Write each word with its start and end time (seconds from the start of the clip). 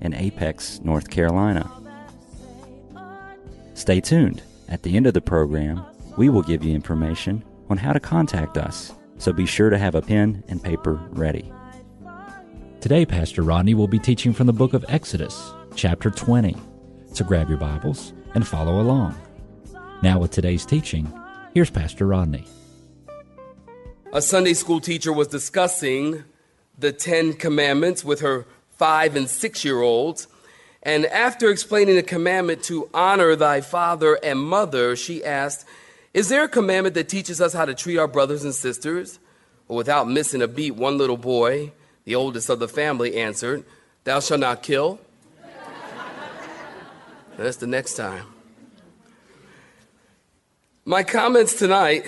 in 0.00 0.14
Apex, 0.14 0.80
North 0.82 1.10
Carolina. 1.10 1.70
Stay 3.74 4.00
tuned. 4.00 4.42
At 4.68 4.82
the 4.82 4.96
end 4.96 5.06
of 5.06 5.14
the 5.14 5.20
program, 5.20 5.84
we 6.16 6.28
will 6.28 6.42
give 6.42 6.62
you 6.62 6.74
information 6.74 7.44
on 7.68 7.76
how 7.76 7.92
to 7.92 8.00
contact 8.00 8.56
us, 8.56 8.92
so 9.18 9.32
be 9.32 9.46
sure 9.46 9.70
to 9.70 9.78
have 9.78 9.94
a 9.94 10.02
pen 10.02 10.44
and 10.48 10.62
paper 10.62 11.00
ready. 11.10 11.52
Today, 12.80 13.04
Pastor 13.04 13.42
Rodney 13.42 13.74
will 13.74 13.88
be 13.88 13.98
teaching 13.98 14.32
from 14.32 14.46
the 14.46 14.52
book 14.52 14.74
of 14.74 14.84
Exodus, 14.88 15.52
chapter 15.74 16.10
20. 16.10 16.56
So 17.12 17.24
grab 17.24 17.48
your 17.48 17.58
Bibles 17.58 18.12
and 18.34 18.46
follow 18.46 18.80
along. 18.80 19.14
Now, 20.02 20.18
with 20.18 20.30
today's 20.30 20.64
teaching, 20.64 21.12
here's 21.52 21.70
Pastor 21.70 22.06
Rodney. 22.06 22.46
A 24.12 24.22
Sunday 24.22 24.54
school 24.54 24.80
teacher 24.80 25.12
was 25.12 25.28
discussing 25.28 26.24
the 26.78 26.92
Ten 26.92 27.34
Commandments 27.34 28.04
with 28.04 28.20
her 28.20 28.46
five 28.80 29.14
and 29.14 29.28
six 29.28 29.62
year 29.62 29.82
olds. 29.82 30.26
And 30.82 31.04
after 31.04 31.50
explaining 31.50 31.96
the 31.96 32.02
commandment 32.02 32.62
to 32.64 32.88
honor 32.94 33.36
thy 33.36 33.60
father 33.60 34.18
and 34.22 34.40
mother, 34.40 34.96
she 34.96 35.22
asked, 35.22 35.66
Is 36.14 36.30
there 36.30 36.44
a 36.44 36.48
commandment 36.48 36.94
that 36.94 37.06
teaches 37.06 37.42
us 37.42 37.52
how 37.52 37.66
to 37.66 37.74
treat 37.74 37.98
our 37.98 38.08
brothers 38.08 38.42
and 38.42 38.54
sisters? 38.54 39.18
Well, 39.68 39.76
without 39.76 40.08
missing 40.08 40.40
a 40.40 40.48
beat, 40.48 40.76
one 40.76 40.96
little 40.96 41.18
boy, 41.18 41.72
the 42.04 42.14
oldest 42.14 42.48
of 42.48 42.58
the 42.58 42.68
family, 42.68 43.18
answered, 43.18 43.64
Thou 44.04 44.20
shalt 44.20 44.40
not 44.40 44.62
kill. 44.62 44.98
That's 47.36 47.58
the 47.58 47.66
next 47.66 47.96
time. 47.96 48.24
My 50.86 51.02
comments 51.02 51.58
tonight, 51.58 52.06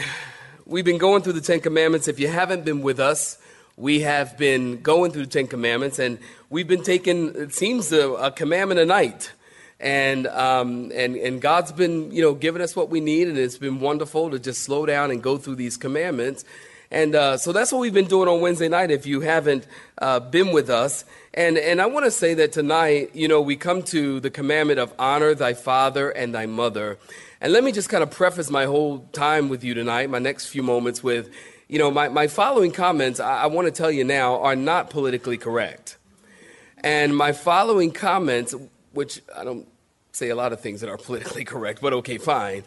we've 0.64 0.86
been 0.86 0.97
going 0.97 1.20
through 1.20 1.34
the 1.34 1.42
Ten 1.42 1.61
Commandments. 1.61 2.09
If 2.09 2.19
you 2.19 2.29
haven't 2.29 2.64
been 2.64 2.81
with 2.81 2.98
us, 2.98 3.36
we 3.77 4.01
have 4.01 4.37
been 4.37 4.81
going 4.83 5.12
through 5.12 5.27
the 5.27 5.31
Ten 5.31 5.47
Commandments, 5.47 5.98
and 5.98 6.19
we've 6.51 6.69
been 6.69 6.83
taking, 6.83 7.34
it 7.34 7.55
seems, 7.55 7.92
a, 7.92 8.11
a 8.12 8.31
commandment 8.31 8.81
a 8.81 8.87
night. 8.87 9.33
And, 9.81 10.27
um, 10.29 10.92
and, 10.95 11.17
and 11.17 11.41
God's 11.41 11.73
been, 11.73 12.12
you 12.12 12.23
know, 12.23 12.34
giving 12.34 12.62
us 12.62 12.77
what 12.77 12.91
we 12.91 13.01
need, 13.01 13.29
and 13.29 13.37
it's 13.37 13.59
been 13.59 13.81
wonderful 13.81 14.31
to 14.31 14.39
just 14.39 14.62
slow 14.62 14.87
down 14.87 15.11
and 15.11 15.23
go 15.23 15.39
through 15.39 15.56
these 15.56 15.77
commandments. 15.77 16.45
And 16.92 17.14
uh, 17.14 17.39
so 17.39 17.53
that's 17.53 17.73
what 17.73 17.79
we've 17.79 17.95
been 17.95 18.06
doing 18.06 18.29
on 18.29 18.42
Wednesday 18.42 18.69
night 18.69 18.91
if 18.91 19.06
you 19.06 19.23
haven't 19.23 19.67
uh, 19.97 20.20
been 20.20 20.53
with 20.53 20.69
us. 20.69 21.07
And, 21.33 21.57
and 21.57 21.81
I 21.81 21.86
want 21.86 22.05
to 22.05 22.11
say 22.11 22.34
that 22.34 22.53
tonight, 22.53 23.12
you 23.14 23.27
know, 23.27 23.41
we 23.41 23.57
come 23.57 23.83
to 23.84 24.20
the 24.20 24.29
commandment 24.29 24.79
of 24.79 24.92
honor 24.98 25.34
thy 25.34 25.55
father 25.55 26.11
and 26.11 26.34
thy 26.34 26.45
mother. 26.45 26.98
And 27.41 27.53
let 27.53 27.64
me 27.64 27.73
just 27.73 27.89
kind 27.89 28.03
of 28.03 28.11
preface 28.11 28.51
my 28.51 28.67
whole 28.67 29.09
time 29.12 29.48
with 29.48 29.64
you 29.64 29.73
tonight, 29.73 30.11
my 30.11 30.19
next 30.19 30.47
few 30.47 30.62
moments 30.62 31.03
with, 31.03 31.31
you 31.73 31.78
know, 31.78 31.91
my, 31.91 32.09
my 32.11 32.27
following 32.27 32.70
comments, 32.70 33.19
I, 33.19 33.45
I 33.45 33.47
want 33.47 33.65
to 33.67 33.73
tell 33.73 33.91
you 33.91 34.05
now, 34.05 34.42
are 34.42 34.55
not 34.55 34.91
politically 34.91 35.39
correct. 35.39 35.97
And 36.84 37.17
my 37.17 37.33
following 37.33 37.92
comments, 37.92 38.55
which 38.92 39.23
I 39.34 39.42
don't 39.42 39.67
say 40.12 40.29
a 40.29 40.34
lot 40.34 40.53
of 40.53 40.61
things 40.61 40.83
that 40.83 40.91
are 40.91 40.98
politically 40.98 41.47
correct, 41.47 41.81
but 41.81 41.95
okay, 41.95 42.19
fine. 42.19 42.64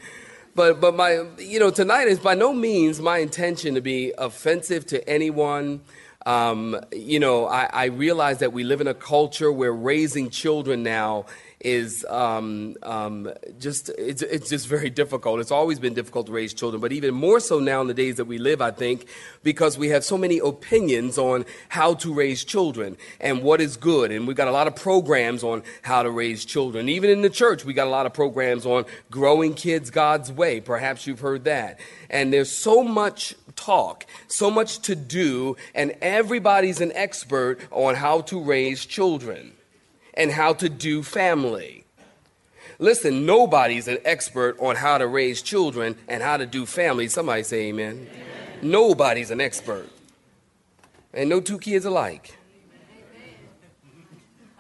But, 0.56 0.82
but 0.82 0.96
my, 0.96 1.24
you 1.38 1.60
know, 1.60 1.70
tonight 1.70 2.08
is 2.08 2.18
by 2.18 2.34
no 2.34 2.52
means 2.52 3.00
my 3.00 3.20
intention 3.20 3.76
to 3.76 3.82
be 3.82 4.12
offensive 4.18 4.88
to 4.88 5.08
anyone. 5.08 5.82
Um, 6.26 6.76
you 6.92 7.20
know, 7.20 7.46
I, 7.46 7.70
I 7.72 7.86
realize 7.86 8.40
that 8.40 8.54
we 8.54 8.64
live 8.64 8.82
in 8.82 8.88
a 8.88 8.96
culture 8.96 9.52
where 9.52 9.72
raising 9.72 10.32
children 10.32 10.82
now 10.82 11.28
is 11.60 12.06
um, 12.10 12.76
um, 12.84 13.32
just 13.60 13.90
it's, 13.98 14.22
it's 14.22 14.50
just 14.50 14.68
very 14.68 14.90
difficult. 14.90 15.40
It's 15.40 15.52
always 15.52 15.80
been 15.80 15.94
difficult 15.94 16.28
to 16.28 16.32
raise 16.32 16.54
children, 16.54 16.82
but 16.82 16.92
even 16.92 17.14
more 17.14 17.40
so 17.40 17.60
now 17.60 17.82
in 17.82 17.88
the 17.88 17.94
days 17.94 18.16
that 18.16 18.26
we 18.26 18.38
live, 18.38 18.62
I 18.62 18.72
think, 18.72 19.08
because 19.44 19.78
we 19.78 19.90
have 19.90 20.04
so 20.04 20.18
many 20.18 20.40
opinions 20.40 21.18
on 21.18 21.46
how 21.70 21.94
to 21.96 22.14
raise 22.14 22.44
children 22.44 22.98
and 23.20 23.42
what 23.42 23.62
is 23.62 23.78
good, 23.78 24.12
and 24.12 24.28
we've 24.28 24.38
got 24.38 24.48
a 24.48 24.52
lot 24.52 24.68
of 24.68 24.76
programs 24.76 25.44
on 25.44 25.64
how 25.82 26.04
to 26.04 26.12
raise 26.12 26.46
children. 26.46 26.90
Even 26.90 27.10
in 27.10 27.22
the 27.22 27.30
church, 27.30 27.66
we 27.66 27.74
got 27.74 27.88
a 27.88 27.92
lot 27.92 28.06
of 28.06 28.14
programs 28.14 28.66
on 28.66 28.86
growing 29.10 29.54
kids 29.54 29.90
God's 29.90 30.32
way. 30.32 30.62
Perhaps 30.62 31.08
you've 31.08 31.22
heard 31.22 31.46
that. 31.46 31.80
And 32.10 32.32
there's 32.32 32.52
so 32.52 32.84
much 32.84 33.34
talk, 33.56 34.06
so 34.28 34.52
much 34.52 34.80
to 34.80 34.96
do, 34.96 35.56
and 35.74 35.96
everybody's 36.02 36.82
an 36.82 36.92
expert 36.94 37.60
on 37.72 37.96
how 37.96 38.22
to 38.22 38.42
raise 38.42 38.86
children 38.86 39.55
and 40.16 40.32
how 40.32 40.54
to 40.54 40.70
do 40.70 41.04
family. 41.04 41.86
Listen, 42.78 43.26
nobody's 43.26 43.88
an 43.88 44.00
expert 44.04 44.60
on 44.60 44.76
how 44.76 44.98
to 44.98 45.08
raise 45.08 45.42
children 45.42 45.96
and 46.08 46.22
how 46.22 46.38
to 46.38 46.46
do 46.46 46.66
family. 46.66 47.08
Somebody 47.08 47.44
say 47.44 47.68
amen. 47.68 48.08
amen. 48.12 48.30
Nobody's 48.62 49.32
an 49.32 49.40
expert. 49.40 49.88
And 51.14 51.30
no 51.30 51.40
two 51.40 51.58
kids 51.58 51.86
alike. 51.86 52.38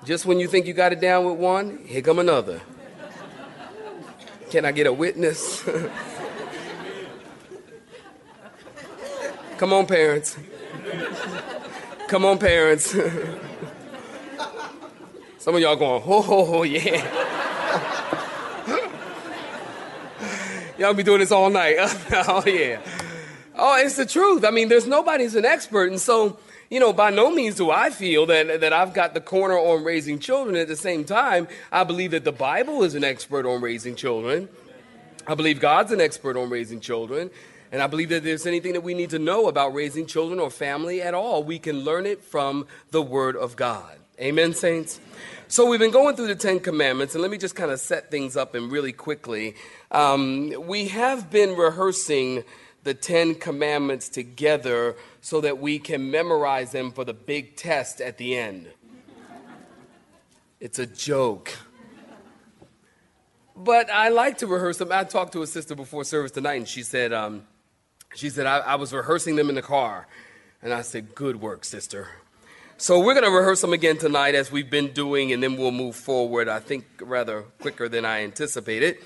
Just 0.05 0.25
when 0.25 0.39
you 0.39 0.47
think 0.47 0.65
you 0.67 0.73
got 0.73 0.93
it 0.93 1.01
down 1.01 1.25
with 1.25 1.37
one, 1.37 1.79
here 1.85 2.01
come 2.01 2.19
another. 2.19 2.61
Can 4.49 4.63
I 4.63 4.71
get 4.71 4.87
a 4.87 4.93
witness? 4.93 5.63
come 9.57 9.73
on, 9.73 9.87
parents. 9.87 10.37
Come 12.07 12.23
on, 12.23 12.37
parents. 12.37 12.95
Some 15.37 15.55
of 15.55 15.61
y'all 15.61 15.75
going, 15.75 16.01
ho, 16.01 16.63
yeah. 16.63 17.05
y'all 20.77 20.93
be 20.93 21.03
doing 21.03 21.19
this 21.19 21.31
all 21.31 21.49
night. 21.49 21.75
oh, 22.27 22.43
yeah. 22.45 22.81
Oh, 23.55 23.77
it's 23.77 23.95
the 23.95 24.05
truth. 24.05 24.43
I 24.43 24.51
mean, 24.51 24.69
there's 24.69 24.87
nobody's 24.87 25.35
an 25.35 25.45
expert. 25.45 25.89
And 25.91 25.99
so, 25.99 26.39
you 26.69 26.79
know, 26.79 26.93
by 26.93 27.09
no 27.09 27.31
means 27.31 27.55
do 27.55 27.71
I 27.71 27.89
feel 27.89 28.25
that, 28.25 28.61
that 28.61 28.73
I've 28.73 28.93
got 28.93 29.13
the 29.13 29.21
corner 29.21 29.57
on 29.57 29.83
raising 29.83 30.19
children. 30.19 30.55
At 30.55 30.67
the 30.67 30.75
same 30.75 31.05
time, 31.05 31.47
I 31.71 31.83
believe 31.83 32.11
that 32.11 32.23
the 32.23 32.31
Bible 32.31 32.83
is 32.83 32.95
an 32.95 33.03
expert 33.03 33.45
on 33.45 33.61
raising 33.61 33.95
children. 33.95 34.49
I 35.27 35.35
believe 35.35 35.59
God's 35.59 35.91
an 35.91 36.01
expert 36.01 36.37
on 36.37 36.49
raising 36.49 36.79
children. 36.79 37.29
And 37.71 37.81
I 37.81 37.87
believe 37.87 38.09
that 38.09 38.23
there's 38.23 38.45
anything 38.45 38.73
that 38.73 38.83
we 38.83 38.93
need 38.93 39.09
to 39.09 39.19
know 39.19 39.47
about 39.47 39.73
raising 39.73 40.05
children 40.05 40.39
or 40.39 40.49
family 40.49 41.01
at 41.01 41.13
all, 41.13 41.43
we 41.43 41.59
can 41.59 41.81
learn 41.81 42.05
it 42.05 42.23
from 42.23 42.67
the 42.91 43.01
Word 43.01 43.35
of 43.35 43.55
God. 43.55 43.97
Amen, 44.17 44.53
saints? 44.53 45.01
So 45.49 45.65
we've 45.65 45.79
been 45.79 45.91
going 45.91 46.15
through 46.15 46.27
the 46.27 46.35
Ten 46.35 46.61
Commandments, 46.61 47.15
and 47.15 47.21
let 47.21 47.29
me 47.29 47.37
just 47.37 47.53
kind 47.53 47.69
of 47.69 47.81
set 47.81 48.09
things 48.09 48.37
up 48.37 48.55
and 48.55 48.71
really 48.71 48.93
quickly. 48.93 49.55
Um, 49.91 50.53
we 50.65 50.87
have 50.87 51.29
been 51.29 51.57
rehearsing 51.57 52.45
the 52.83 52.93
Ten 52.93 53.35
Commandments 53.35 54.07
together 54.07 54.95
so 55.19 55.41
that 55.41 55.57
we 55.57 55.79
can 55.79 56.11
memorize 56.11 56.71
them 56.71 56.93
for 56.93 57.03
the 57.03 57.13
big 57.13 57.57
test 57.57 57.99
at 57.99 58.17
the 58.17 58.37
end. 58.37 58.67
It's 60.61 60.79
a 60.79 60.85
joke. 60.85 61.53
But 63.53 63.89
I 63.89 64.09
like 64.09 64.37
to 64.37 64.47
rehearse 64.47 64.77
them. 64.77 64.93
I 64.93 65.03
talked 65.03 65.33
to 65.33 65.41
a 65.41 65.47
sister 65.47 65.75
before 65.75 66.05
service 66.05 66.31
tonight, 66.31 66.55
and 66.55 66.67
she 66.69 66.83
said, 66.83 67.11
um, 67.11 67.45
she 68.13 68.29
said, 68.29 68.45
I, 68.45 68.59
I 68.59 68.75
was 68.75 68.93
rehearsing 68.93 69.35
them 69.35 69.49
in 69.49 69.55
the 69.55 69.61
car. 69.61 70.07
And 70.61 70.73
I 70.73 70.83
said, 70.83 71.15
Good 71.15 71.41
work, 71.41 71.65
sister. 71.65 72.07
So 72.77 72.99
we're 72.99 73.13
going 73.13 73.23
to 73.23 73.31
rehearse 73.31 73.61
them 73.61 73.71
again 73.71 73.97
tonight 73.97 74.35
as 74.35 74.51
we've 74.51 74.69
been 74.69 74.91
doing, 74.91 75.31
and 75.31 75.41
then 75.41 75.55
we'll 75.55 75.71
move 75.71 75.95
forward, 75.95 76.49
I 76.49 76.59
think, 76.59 76.85
rather 76.99 77.43
quicker 77.61 77.87
than 77.87 78.03
I 78.03 78.23
anticipated. 78.23 78.97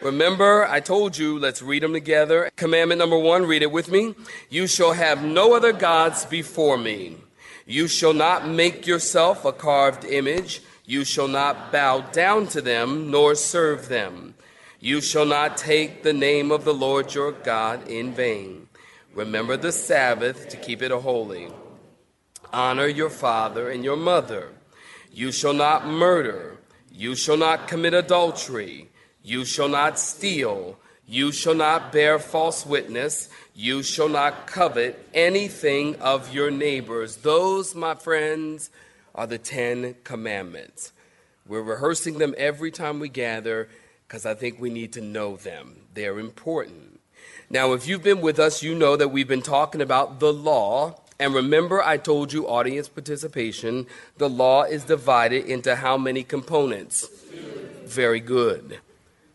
Remember, 0.00 0.64
I 0.66 0.78
told 0.78 1.18
you, 1.18 1.36
let's 1.36 1.60
read 1.60 1.82
them 1.82 1.92
together. 1.92 2.48
Commandment 2.54 3.00
number 3.00 3.18
one, 3.18 3.44
read 3.44 3.62
it 3.62 3.72
with 3.72 3.90
me. 3.90 4.14
You 4.50 4.68
shall 4.68 4.92
have 4.92 5.24
no 5.24 5.54
other 5.54 5.72
gods 5.72 6.26
before 6.26 6.78
me. 6.78 7.16
You 7.66 7.88
shall 7.88 8.12
not 8.12 8.46
make 8.46 8.86
yourself 8.86 9.44
a 9.44 9.52
carved 9.52 10.04
image. 10.04 10.62
You 10.86 11.04
shall 11.04 11.28
not 11.28 11.72
bow 11.72 12.02
down 12.12 12.46
to 12.48 12.60
them, 12.60 13.10
nor 13.10 13.34
serve 13.34 13.88
them. 13.88 14.34
You 14.78 15.00
shall 15.00 15.26
not 15.26 15.56
take 15.56 16.04
the 16.04 16.12
name 16.12 16.52
of 16.52 16.64
the 16.64 16.72
Lord 16.72 17.12
your 17.12 17.32
God 17.32 17.88
in 17.88 18.12
vain. 18.12 18.68
Remember 19.12 19.56
the 19.56 19.72
Sabbath 19.72 20.48
to 20.50 20.56
keep 20.56 20.82
it 20.82 20.92
holy. 20.92 21.48
Honor 22.52 22.86
your 22.86 23.10
father 23.10 23.70
and 23.70 23.84
your 23.84 23.96
mother. 23.96 24.48
You 25.12 25.32
shall 25.32 25.52
not 25.52 25.86
murder. 25.86 26.58
You 26.92 27.14
shall 27.14 27.36
not 27.36 27.68
commit 27.68 27.94
adultery. 27.94 28.88
You 29.22 29.44
shall 29.44 29.68
not 29.68 29.98
steal. 29.98 30.78
You 31.06 31.32
shall 31.32 31.54
not 31.54 31.92
bear 31.92 32.18
false 32.18 32.66
witness. 32.66 33.30
You 33.54 33.82
shall 33.82 34.08
not 34.08 34.46
covet 34.46 35.04
anything 35.14 35.96
of 35.96 36.32
your 36.32 36.50
neighbors. 36.50 37.16
Those, 37.16 37.74
my 37.74 37.94
friends, 37.94 38.70
are 39.14 39.26
the 39.26 39.38
Ten 39.38 39.96
Commandments. 40.04 40.92
We're 41.46 41.62
rehearsing 41.62 42.18
them 42.18 42.34
every 42.36 42.70
time 42.70 43.00
we 43.00 43.08
gather 43.08 43.68
because 44.06 44.24
I 44.26 44.34
think 44.34 44.60
we 44.60 44.70
need 44.70 44.92
to 44.94 45.00
know 45.00 45.36
them. 45.36 45.76
They're 45.94 46.18
important. 46.18 47.00
Now, 47.50 47.72
if 47.72 47.88
you've 47.88 48.02
been 48.02 48.20
with 48.20 48.38
us, 48.38 48.62
you 48.62 48.74
know 48.74 48.96
that 48.96 49.08
we've 49.08 49.26
been 49.26 49.42
talking 49.42 49.80
about 49.80 50.20
the 50.20 50.32
law. 50.32 51.00
And 51.20 51.34
remember, 51.34 51.82
I 51.82 51.96
told 51.96 52.32
you 52.32 52.46
audience 52.48 52.88
participation. 52.88 53.86
The 54.18 54.28
law 54.28 54.62
is 54.62 54.84
divided 54.84 55.46
into 55.46 55.76
how 55.76 55.96
many 55.96 56.22
components? 56.22 57.08
Very 57.84 58.20
good. 58.20 58.78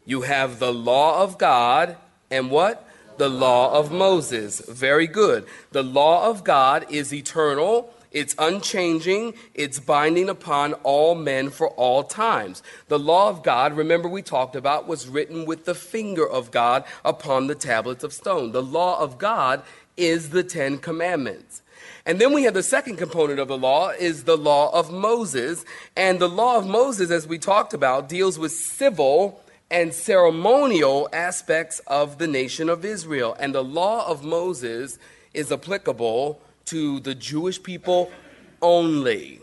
You 0.05 0.21
have 0.21 0.59
the 0.59 0.73
law 0.73 1.21
of 1.21 1.37
God 1.37 1.97
and 2.31 2.49
what? 2.49 2.87
The 3.17 3.29
law 3.29 3.77
of 3.77 3.91
Moses. 3.91 4.61
Very 4.61 5.07
good. 5.07 5.45
The 5.71 5.83
law 5.83 6.29
of 6.29 6.43
God 6.43 6.85
is 6.89 7.13
eternal 7.13 7.93
it's 8.13 8.35
unchanging, 8.37 9.33
it's 9.55 9.79
binding 9.79 10.29
upon 10.29 10.73
all 10.83 11.15
men 11.15 11.49
for 11.49 11.69
all 11.69 12.03
times. 12.03 12.61
The 12.87 12.99
law 12.99 13.29
of 13.29 13.43
God, 13.43 13.75
remember 13.75 14.07
we 14.07 14.21
talked 14.21 14.55
about, 14.55 14.87
was 14.87 15.07
written 15.07 15.45
with 15.45 15.65
the 15.65 15.75
finger 15.75 16.27
of 16.27 16.51
God 16.51 16.85
upon 17.03 17.47
the 17.47 17.55
tablets 17.55 18.03
of 18.03 18.13
stone. 18.13 18.51
The 18.51 18.61
law 18.61 18.99
of 18.99 19.17
God 19.17 19.63
is 19.97 20.29
the 20.29 20.43
Ten 20.43 20.77
Commandments. 20.77 21.62
And 22.05 22.19
then 22.19 22.33
we 22.33 22.43
have 22.43 22.53
the 22.53 22.63
second 22.63 22.97
component 22.97 23.39
of 23.39 23.47
the 23.47 23.57
law 23.57 23.89
is 23.89 24.23
the 24.23 24.37
law 24.37 24.73
of 24.77 24.91
Moses. 24.91 25.63
And 25.95 26.19
the 26.19 26.29
law 26.29 26.57
of 26.57 26.67
Moses, 26.67 27.11
as 27.11 27.27
we 27.27 27.37
talked 27.37 27.73
about, 27.73 28.09
deals 28.09 28.37
with 28.37 28.51
civil 28.51 29.41
and 29.71 29.93
ceremonial 29.93 31.09
aspects 31.11 31.79
of 31.87 32.17
the 32.17 32.27
nation 32.27 32.69
of 32.69 32.85
Israel. 32.85 33.35
And 33.39 33.55
the 33.55 33.63
law 33.63 34.07
of 34.07 34.23
Moses 34.23 34.99
is 35.33 35.51
applicable 35.51 36.39
to 36.65 36.99
the 36.99 37.15
Jewish 37.15 37.61
people 37.61 38.11
only, 38.61 39.41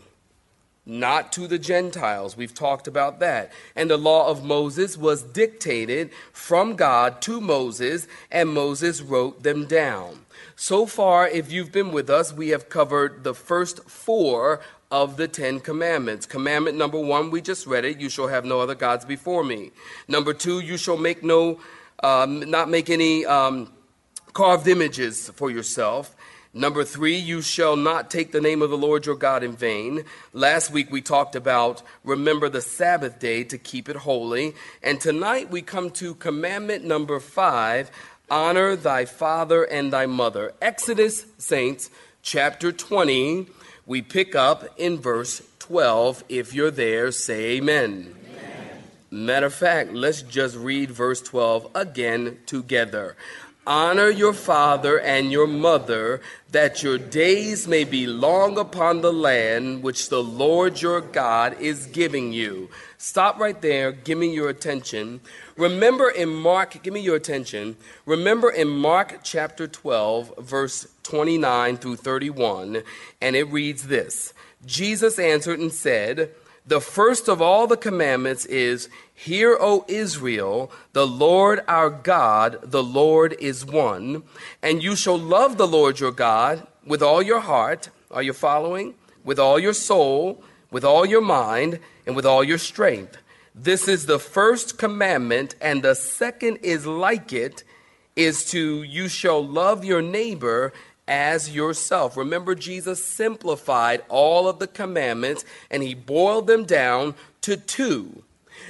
not 0.91 1.31
to 1.31 1.47
the 1.47 1.57
Gentiles. 1.57 2.35
We've 2.35 2.53
talked 2.53 2.85
about 2.85 3.19
that. 3.21 3.51
And 3.75 3.89
the 3.89 3.97
law 3.97 4.27
of 4.27 4.43
Moses 4.43 4.97
was 4.97 5.23
dictated 5.23 6.11
from 6.33 6.75
God 6.75 7.21
to 7.23 7.39
Moses, 7.39 8.07
and 8.29 8.49
Moses 8.49 9.01
wrote 9.01 9.41
them 9.41 9.65
down. 9.65 10.19
So 10.57 10.85
far, 10.85 11.27
if 11.27 11.51
you've 11.51 11.71
been 11.71 11.91
with 11.91 12.09
us, 12.09 12.33
we 12.33 12.49
have 12.49 12.69
covered 12.69 13.23
the 13.23 13.33
first 13.33 13.89
four 13.89 14.59
of 14.91 15.15
the 15.15 15.27
Ten 15.27 15.61
Commandments. 15.61 16.25
Commandment 16.25 16.77
number 16.77 16.99
one, 16.99 17.31
we 17.31 17.41
just 17.41 17.65
read 17.65 17.85
it 17.85 17.99
you 17.99 18.09
shall 18.09 18.27
have 18.27 18.43
no 18.43 18.59
other 18.59 18.75
gods 18.75 19.05
before 19.05 19.43
me. 19.43 19.71
Number 20.09 20.33
two, 20.33 20.59
you 20.59 20.75
shall 20.75 20.97
make 20.97 21.23
no, 21.23 21.61
um, 22.03 22.41
not 22.51 22.69
make 22.69 22.89
any 22.89 23.25
um, 23.25 23.71
carved 24.33 24.67
images 24.67 25.29
for 25.29 25.49
yourself. 25.49 26.15
Number 26.53 26.83
three, 26.83 27.15
you 27.15 27.41
shall 27.41 27.77
not 27.77 28.11
take 28.11 28.33
the 28.33 28.41
name 28.41 28.61
of 28.61 28.69
the 28.69 28.77
Lord 28.77 29.05
your 29.05 29.15
God 29.15 29.41
in 29.41 29.53
vain. 29.53 30.03
Last 30.33 30.69
week 30.69 30.91
we 30.91 31.01
talked 31.01 31.33
about 31.33 31.81
remember 32.03 32.49
the 32.49 32.61
Sabbath 32.61 33.19
day 33.19 33.45
to 33.45 33.57
keep 33.57 33.87
it 33.87 33.95
holy. 33.95 34.53
And 34.83 34.99
tonight 34.99 35.49
we 35.49 35.61
come 35.61 35.91
to 35.91 36.13
commandment 36.15 36.83
number 36.83 37.21
five 37.21 37.89
honor 38.29 38.75
thy 38.75 39.05
father 39.05 39.63
and 39.63 39.93
thy 39.93 40.05
mother. 40.07 40.53
Exodus, 40.61 41.25
saints, 41.37 41.89
chapter 42.21 42.73
20. 42.73 43.47
We 43.85 44.01
pick 44.01 44.35
up 44.35 44.77
in 44.77 44.97
verse 44.97 45.41
12. 45.59 46.25
If 46.27 46.53
you're 46.53 46.69
there, 46.69 47.13
say 47.13 47.57
amen. 47.57 48.13
amen. 48.25 48.83
Matter 49.09 49.45
of 49.45 49.53
fact, 49.53 49.93
let's 49.93 50.21
just 50.21 50.57
read 50.57 50.91
verse 50.91 51.21
12 51.21 51.71
again 51.75 52.39
together. 52.45 53.15
Honor 53.67 54.09
your 54.09 54.33
father 54.33 54.99
and 54.99 55.31
your 55.31 55.45
mother, 55.45 56.19
that 56.51 56.81
your 56.81 56.97
days 56.97 57.67
may 57.67 57.83
be 57.83 58.07
long 58.07 58.57
upon 58.57 59.01
the 59.01 59.13
land 59.13 59.83
which 59.83 60.09
the 60.09 60.23
Lord 60.23 60.81
your 60.81 60.99
God 60.99 61.59
is 61.61 61.85
giving 61.85 62.33
you. 62.33 62.69
Stop 62.97 63.39
right 63.39 63.61
there. 63.61 63.91
Give 63.91 64.17
me 64.17 64.33
your 64.33 64.49
attention. 64.49 65.21
Remember 65.57 66.09
in 66.09 66.29
Mark, 66.29 66.81
give 66.81 66.93
me 66.93 67.01
your 67.01 67.15
attention. 67.15 67.77
Remember 68.07 68.49
in 68.49 68.67
Mark 68.67 69.19
chapter 69.23 69.67
12, 69.67 70.33
verse 70.39 70.87
29 71.03 71.77
through 71.77 71.97
31, 71.97 72.81
and 73.21 73.35
it 73.35 73.43
reads 73.43 73.87
this 73.87 74.33
Jesus 74.65 75.19
answered 75.19 75.59
and 75.59 75.71
said, 75.71 76.31
The 76.65 76.81
first 76.81 77.27
of 77.27 77.43
all 77.43 77.67
the 77.67 77.77
commandments 77.77 78.45
is, 78.47 78.89
Hear, 79.21 79.55
O 79.61 79.85
Israel, 79.87 80.71
the 80.93 81.05
Lord 81.05 81.61
our 81.67 81.91
God, 81.91 82.57
the 82.63 82.81
Lord 82.81 83.35
is 83.39 83.63
one. 83.63 84.23
And 84.63 84.81
you 84.81 84.95
shall 84.95 85.15
love 85.15 85.59
the 85.59 85.67
Lord 85.67 85.99
your 85.99 86.11
God 86.11 86.65
with 86.87 87.03
all 87.03 87.21
your 87.21 87.41
heart. 87.41 87.89
Are 88.09 88.23
you 88.23 88.33
following? 88.33 88.95
With 89.23 89.37
all 89.37 89.59
your 89.59 89.75
soul, 89.75 90.43
with 90.71 90.83
all 90.83 91.05
your 91.05 91.21
mind, 91.21 91.77
and 92.07 92.15
with 92.15 92.25
all 92.25 92.43
your 92.43 92.57
strength. 92.57 93.17
This 93.53 93.87
is 93.87 94.07
the 94.07 94.17
first 94.17 94.79
commandment, 94.79 95.53
and 95.61 95.83
the 95.83 95.93
second 95.93 96.57
is 96.63 96.87
like 96.87 97.31
it, 97.31 97.63
is 98.15 98.43
to 98.45 98.81
you 98.81 99.07
shall 99.07 99.45
love 99.45 99.85
your 99.85 100.01
neighbor 100.01 100.73
as 101.07 101.53
yourself. 101.53 102.17
Remember, 102.17 102.55
Jesus 102.55 103.05
simplified 103.05 104.01
all 104.09 104.47
of 104.47 104.57
the 104.57 104.65
commandments 104.65 105.45
and 105.69 105.83
he 105.83 105.93
boiled 105.93 106.47
them 106.47 106.65
down 106.65 107.13
to 107.41 107.55
two 107.55 108.23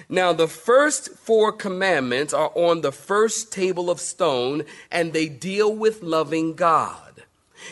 now, 0.09 0.33
the 0.33 0.47
first 0.47 1.15
four 1.17 1.51
commandments 1.51 2.33
are 2.33 2.51
on 2.55 2.81
the 2.81 2.91
first 2.91 3.51
table 3.51 3.89
of 3.89 3.99
stone, 3.99 4.63
and 4.91 5.13
they 5.13 5.29
deal 5.29 5.73
with 5.73 6.03
loving 6.03 6.53
God. 6.53 7.23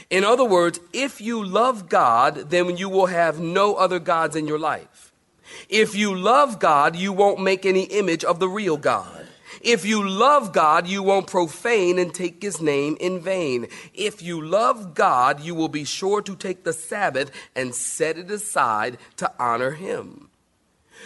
In 0.10 0.24
other 0.24 0.46
words, 0.46 0.80
if 0.94 1.20
you 1.20 1.44
love 1.44 1.90
God, 1.90 2.50
then 2.50 2.78
you 2.78 2.90
will 2.90 3.08
have 3.08 3.40
no 3.40 3.76
other 3.76 4.00
gods 4.00 4.36
in 4.36 4.48
your 4.48 4.60
life. 4.60 5.12
If 5.68 5.96
you 5.96 6.16
love 6.16 6.60
God, 6.60 6.96
you 6.96 7.12
won't 7.12 7.42
make 7.42 7.66
any 7.66 7.84
image 7.84 8.24
of 8.24 8.40
the 8.40 8.50
real 8.50 8.78
God. 8.78 9.28
If 9.62 9.84
you 9.86 10.08
love 10.08 10.54
God, 10.54 10.88
you 10.88 11.04
won't 11.04 11.28
profane 11.28 12.00
and 12.00 12.14
take 12.14 12.42
his 12.42 12.62
name 12.62 12.96
in 13.00 13.20
vain. 13.20 13.68
If 13.94 14.22
you 14.22 14.42
love 14.42 14.94
God, 14.94 15.42
you 15.42 15.54
will 15.54 15.68
be 15.68 15.84
sure 15.84 16.22
to 16.22 16.36
take 16.36 16.64
the 16.64 16.72
Sabbath 16.74 17.32
and 17.56 17.76
set 17.76 18.18
it 18.18 18.32
aside 18.32 18.98
to 19.18 19.32
honor 19.38 19.72
him. 19.72 20.30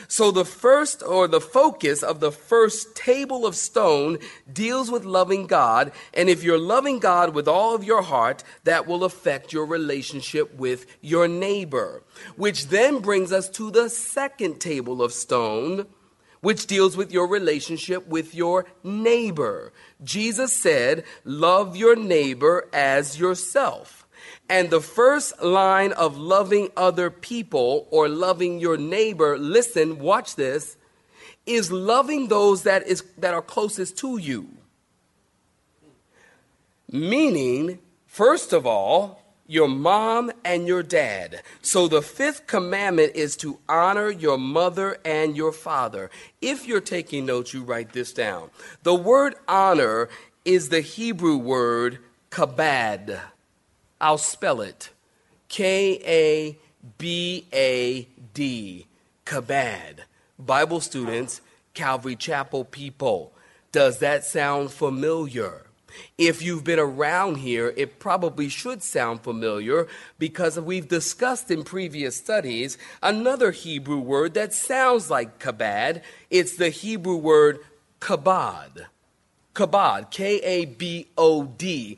So, 0.07 0.31
the 0.31 0.45
first 0.45 1.03
or 1.03 1.27
the 1.27 1.41
focus 1.41 2.03
of 2.03 2.19
the 2.19 2.31
first 2.31 2.95
table 2.95 3.45
of 3.45 3.55
stone 3.55 4.19
deals 4.51 4.91
with 4.91 5.05
loving 5.05 5.47
God. 5.47 5.91
And 6.13 6.29
if 6.29 6.43
you're 6.43 6.59
loving 6.59 6.99
God 6.99 7.33
with 7.33 7.47
all 7.47 7.75
of 7.75 7.83
your 7.83 8.01
heart, 8.01 8.43
that 8.63 8.87
will 8.87 9.03
affect 9.03 9.53
your 9.53 9.65
relationship 9.65 10.55
with 10.55 10.85
your 11.01 11.27
neighbor. 11.27 12.03
Which 12.35 12.67
then 12.67 12.99
brings 12.99 13.31
us 13.31 13.49
to 13.51 13.71
the 13.71 13.89
second 13.89 14.59
table 14.59 15.01
of 15.01 15.13
stone, 15.13 15.87
which 16.41 16.67
deals 16.67 16.97
with 16.97 17.11
your 17.11 17.27
relationship 17.27 18.07
with 18.07 18.35
your 18.35 18.65
neighbor. 18.83 19.71
Jesus 20.03 20.53
said, 20.53 21.03
Love 21.23 21.75
your 21.75 21.95
neighbor 21.95 22.67
as 22.73 23.19
yourself. 23.19 24.02
And 24.49 24.69
the 24.69 24.81
first 24.81 25.41
line 25.41 25.91
of 25.93 26.17
loving 26.17 26.69
other 26.75 27.09
people 27.09 27.87
or 27.91 28.07
loving 28.07 28.59
your 28.59 28.77
neighbor, 28.77 29.37
listen, 29.37 29.99
watch 29.99 30.35
this, 30.35 30.77
is 31.45 31.71
loving 31.71 32.27
those 32.27 32.63
that 32.63 32.87
is 32.87 33.03
that 33.17 33.33
are 33.33 33.41
closest 33.41 33.97
to 33.97 34.17
you. 34.17 34.49
Meaning, 36.91 37.79
first 38.05 38.53
of 38.53 38.65
all, 38.65 39.23
your 39.47 39.67
mom 39.67 40.31
and 40.45 40.67
your 40.67 40.83
dad. 40.83 41.41
So 41.61 41.87
the 41.87 42.01
fifth 42.01 42.47
commandment 42.47 43.13
is 43.15 43.35
to 43.37 43.59
honor 43.67 44.09
your 44.09 44.37
mother 44.37 44.97
and 45.03 45.35
your 45.35 45.51
father. 45.51 46.09
If 46.41 46.67
you're 46.67 46.81
taking 46.81 47.25
notes, 47.25 47.53
you 47.53 47.63
write 47.63 47.93
this 47.93 48.13
down. 48.13 48.51
The 48.83 48.95
word 48.95 49.35
honor 49.47 50.09
is 50.45 50.69
the 50.69 50.81
Hebrew 50.81 51.37
word 51.37 51.99
kabad. 52.29 53.19
I'll 54.03 54.17
spell 54.17 54.59
it 54.59 54.89
K 55.47 55.97
A 56.05 56.57
B 56.97 57.47
A 57.53 58.09
D, 58.33 58.85
Kabad. 59.25 59.99
Bible 60.37 60.81
students, 60.81 61.39
Calvary 61.73 62.17
Chapel 62.17 62.65
people. 62.65 63.31
Does 63.71 63.99
that 63.99 64.25
sound 64.25 64.71
familiar? 64.71 65.67
If 66.17 66.41
you've 66.41 66.65
been 66.65 66.79
around 66.79 67.35
here, 67.35 67.73
it 67.77 67.99
probably 67.99 68.49
should 68.49 68.83
sound 68.83 69.21
familiar 69.21 69.87
because 70.19 70.59
we've 70.59 70.89
discussed 70.89 71.49
in 71.49 71.63
previous 71.63 72.17
studies 72.17 72.77
another 73.01 73.51
Hebrew 73.51 73.99
word 73.99 74.33
that 74.33 74.53
sounds 74.53 75.09
like 75.09 75.39
kabad. 75.39 76.01
It's 76.29 76.57
the 76.57 76.69
Hebrew 76.69 77.15
word 77.15 77.59
kabod. 78.01 78.87
Kabod, 79.55 80.11
K 80.11 80.39
A 80.39 80.65
B 80.65 81.07
O 81.17 81.45
D, 81.45 81.97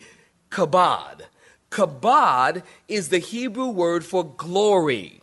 kabod. 0.51 1.21
Kabod 1.75 2.63
is 2.87 3.09
the 3.09 3.17
Hebrew 3.17 3.67
word 3.67 4.05
for 4.05 4.23
glory. 4.23 5.19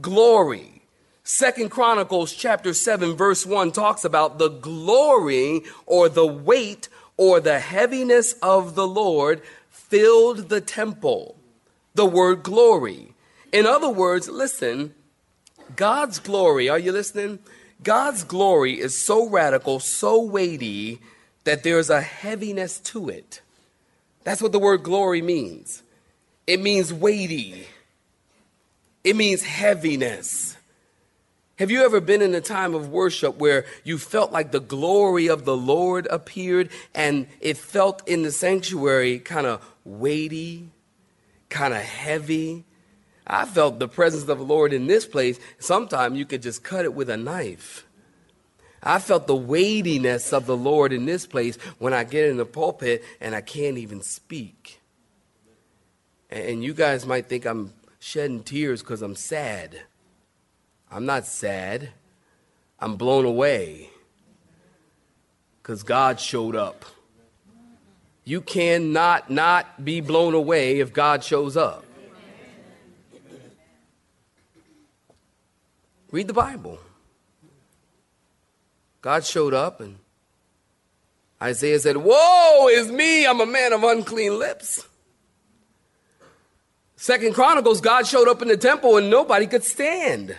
Glory. 0.00 0.82
Second 1.22 1.68
Chronicles 1.70 2.34
chapter 2.34 2.74
7 2.74 3.14
verse 3.14 3.46
1 3.46 3.70
talks 3.70 4.04
about 4.04 4.38
the 4.38 4.48
glory 4.48 5.62
or 5.86 6.08
the 6.08 6.26
weight 6.26 6.88
or 7.16 7.38
the 7.38 7.60
heaviness 7.60 8.32
of 8.42 8.74
the 8.74 8.88
Lord 8.88 9.40
filled 9.68 10.48
the 10.48 10.60
temple. 10.60 11.36
The 11.94 12.06
word 12.06 12.42
glory. 12.42 13.14
In 13.52 13.66
other 13.66 13.88
words, 13.88 14.28
listen, 14.28 14.96
God's 15.76 16.18
glory, 16.18 16.68
are 16.68 16.78
you 16.80 16.90
listening? 16.90 17.38
God's 17.84 18.24
glory 18.24 18.80
is 18.80 19.00
so 19.00 19.28
radical, 19.28 19.78
so 19.78 20.20
weighty, 20.20 20.98
that 21.44 21.62
there's 21.62 21.88
a 21.88 22.00
heaviness 22.00 22.80
to 22.80 23.08
it. 23.08 23.42
That's 24.24 24.42
what 24.42 24.52
the 24.52 24.58
word 24.58 24.82
glory 24.82 25.22
means. 25.22 25.82
It 26.46 26.60
means 26.60 26.92
weighty, 26.92 27.66
it 29.04 29.16
means 29.16 29.42
heaviness. 29.42 30.56
Have 31.60 31.70
you 31.70 31.84
ever 31.84 32.00
been 32.00 32.22
in 32.22 32.34
a 32.34 32.40
time 32.40 32.74
of 32.74 32.88
worship 32.88 33.36
where 33.36 33.66
you 33.84 33.98
felt 33.98 34.32
like 34.32 34.50
the 34.50 34.60
glory 34.60 35.26
of 35.26 35.44
the 35.44 35.54
Lord 35.54 36.06
appeared 36.06 36.70
and 36.94 37.26
it 37.38 37.58
felt 37.58 38.08
in 38.08 38.22
the 38.22 38.32
sanctuary 38.32 39.18
kind 39.18 39.46
of 39.46 39.62
weighty, 39.84 40.70
kind 41.50 41.74
of 41.74 41.80
heavy? 41.82 42.64
I 43.26 43.44
felt 43.44 43.78
the 43.78 43.88
presence 43.88 44.26
of 44.26 44.38
the 44.38 44.44
Lord 44.44 44.72
in 44.72 44.86
this 44.86 45.04
place. 45.04 45.38
Sometimes 45.58 46.16
you 46.16 46.24
could 46.24 46.40
just 46.40 46.64
cut 46.64 46.86
it 46.86 46.94
with 46.94 47.10
a 47.10 47.18
knife. 47.18 47.84
I 48.82 48.98
felt 48.98 49.26
the 49.26 49.36
weightiness 49.36 50.32
of 50.32 50.46
the 50.46 50.56
Lord 50.56 50.92
in 50.92 51.04
this 51.04 51.26
place 51.26 51.56
when 51.78 51.92
I 51.92 52.04
get 52.04 52.30
in 52.30 52.38
the 52.38 52.46
pulpit 52.46 53.04
and 53.20 53.34
I 53.34 53.42
can't 53.42 53.76
even 53.76 54.02
speak. 54.02 54.80
And 56.30 56.64
you 56.64 56.72
guys 56.72 57.04
might 57.04 57.28
think 57.28 57.44
I'm 57.44 57.72
shedding 57.98 58.42
tears 58.42 58.80
because 58.80 59.02
I'm 59.02 59.16
sad. 59.16 59.82
I'm 60.90 61.04
not 61.04 61.26
sad. 61.26 61.90
I'm 62.78 62.96
blown 62.96 63.26
away 63.26 63.90
because 65.62 65.82
God 65.82 66.18
showed 66.18 66.56
up. 66.56 66.84
You 68.24 68.40
cannot 68.40 69.28
not 69.28 69.84
be 69.84 70.00
blown 70.00 70.34
away 70.34 70.80
if 70.80 70.92
God 70.92 71.22
shows 71.22 71.56
up. 71.56 71.84
Read 76.10 76.26
the 76.26 76.32
Bible. 76.32 76.78
God 79.00 79.24
showed 79.24 79.54
up 79.54 79.80
and 79.80 79.98
Isaiah 81.42 81.78
said, 81.78 81.96
Woe 81.96 82.68
is 82.70 82.90
me, 82.90 83.26
I'm 83.26 83.40
a 83.40 83.46
man 83.46 83.72
of 83.72 83.82
unclean 83.82 84.38
lips. 84.38 84.86
Second 86.96 87.34
Chronicles, 87.34 87.80
God 87.80 88.06
showed 88.06 88.28
up 88.28 88.42
in 88.42 88.48
the 88.48 88.58
temple 88.58 88.98
and 88.98 89.08
nobody 89.08 89.46
could 89.46 89.64
stand. 89.64 90.36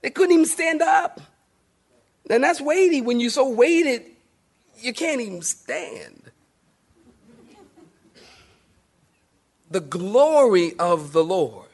They 0.00 0.08
couldn't 0.08 0.32
even 0.32 0.46
stand 0.46 0.80
up. 0.80 1.20
And 2.30 2.42
that's 2.42 2.60
weighty. 2.60 3.02
When 3.02 3.20
you're 3.20 3.28
so 3.28 3.50
weighted, 3.50 4.06
you 4.78 4.94
can't 4.94 5.20
even 5.20 5.42
stand. 5.42 6.30
The 9.70 9.80
glory 9.80 10.72
of 10.78 11.12
the 11.12 11.22
Lord. 11.22 11.68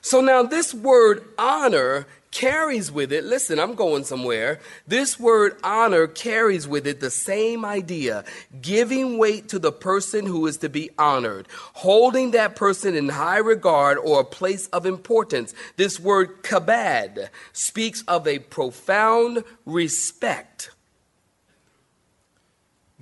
So 0.00 0.22
now, 0.22 0.42
this 0.42 0.72
word 0.72 1.24
honor 1.36 2.06
carries 2.40 2.90
with 2.90 3.12
it, 3.12 3.22
listen, 3.24 3.60
I'm 3.60 3.74
going 3.74 4.02
somewhere. 4.02 4.60
This 4.86 5.20
word 5.20 5.58
honor 5.62 6.06
carries 6.06 6.66
with 6.66 6.86
it 6.86 7.00
the 7.00 7.10
same 7.10 7.66
idea 7.66 8.24
giving 8.62 9.18
weight 9.18 9.50
to 9.50 9.58
the 9.58 9.70
person 9.70 10.24
who 10.24 10.46
is 10.46 10.56
to 10.56 10.70
be 10.70 10.88
honored, 10.98 11.46
holding 11.74 12.30
that 12.30 12.56
person 12.56 12.94
in 12.94 13.10
high 13.10 13.36
regard 13.36 13.98
or 13.98 14.20
a 14.20 14.24
place 14.24 14.68
of 14.68 14.86
importance. 14.86 15.52
This 15.76 16.00
word 16.00 16.42
kabad 16.42 17.28
speaks 17.52 18.02
of 18.08 18.26
a 18.26 18.38
profound 18.38 19.44
respect. 19.66 20.70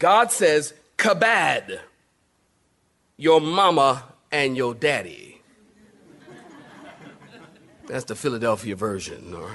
God 0.01 0.33
says, 0.33 0.75
kabad, 0.97 1.79
your 3.17 3.41
mama 3.41 4.03
and 4.33 4.57
your 4.57 4.75
daddy. 4.75 5.38
That's 7.89 8.05
the 8.05 8.15
Philadelphia 8.15 8.77
version. 8.77 9.35
Or 9.35 9.51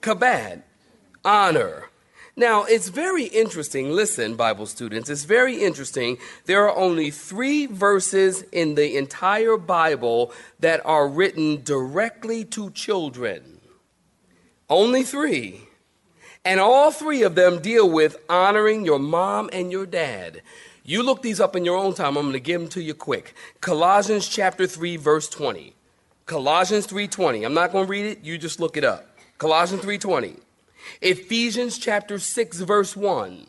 kabad, 0.00 0.62
honor. 1.24 1.84
Now, 2.36 2.64
it's 2.64 2.88
very 2.88 3.26
interesting. 3.26 3.92
Listen, 3.92 4.34
Bible 4.34 4.66
students, 4.66 5.08
it's 5.08 5.22
very 5.22 5.62
interesting. 5.62 6.18
There 6.46 6.68
are 6.68 6.76
only 6.76 7.12
three 7.12 7.66
verses 7.66 8.42
in 8.50 8.74
the 8.74 8.96
entire 8.96 9.56
Bible 9.56 10.32
that 10.58 10.84
are 10.84 11.06
written 11.06 11.62
directly 11.62 12.44
to 12.46 12.70
children. 12.70 13.60
Only 14.68 15.04
three. 15.04 15.60
And 16.44 16.58
all 16.58 16.90
three 16.90 17.22
of 17.22 17.36
them 17.36 17.62
deal 17.62 17.88
with 17.88 18.16
honoring 18.28 18.84
your 18.84 18.98
mom 18.98 19.48
and 19.52 19.70
your 19.70 19.86
dad. 19.86 20.42
You 20.82 21.04
look 21.04 21.22
these 21.22 21.40
up 21.40 21.54
in 21.54 21.64
your 21.64 21.78
own 21.78 21.94
time. 21.94 22.16
I'm 22.16 22.24
going 22.24 22.32
to 22.32 22.40
give 22.40 22.60
them 22.60 22.68
to 22.70 22.82
you 22.82 22.94
quick. 22.94 23.34
Colossians 23.60 24.28
chapter 24.28 24.66
3, 24.66 24.96
verse 24.96 25.28
20. 25.28 25.74
Colossians 26.26 26.86
3:20. 26.86 27.44
I'm 27.44 27.54
not 27.54 27.72
going 27.72 27.84
to 27.84 27.90
read 27.90 28.06
it, 28.06 28.24
you 28.24 28.38
just 28.38 28.60
look 28.60 28.76
it 28.76 28.84
up. 28.84 29.06
Colossians 29.38 29.82
3:20. 29.82 30.38
Ephesians 31.00 31.78
chapter 31.78 32.18
6 32.18 32.60
verse 32.60 32.96
1. 32.96 33.46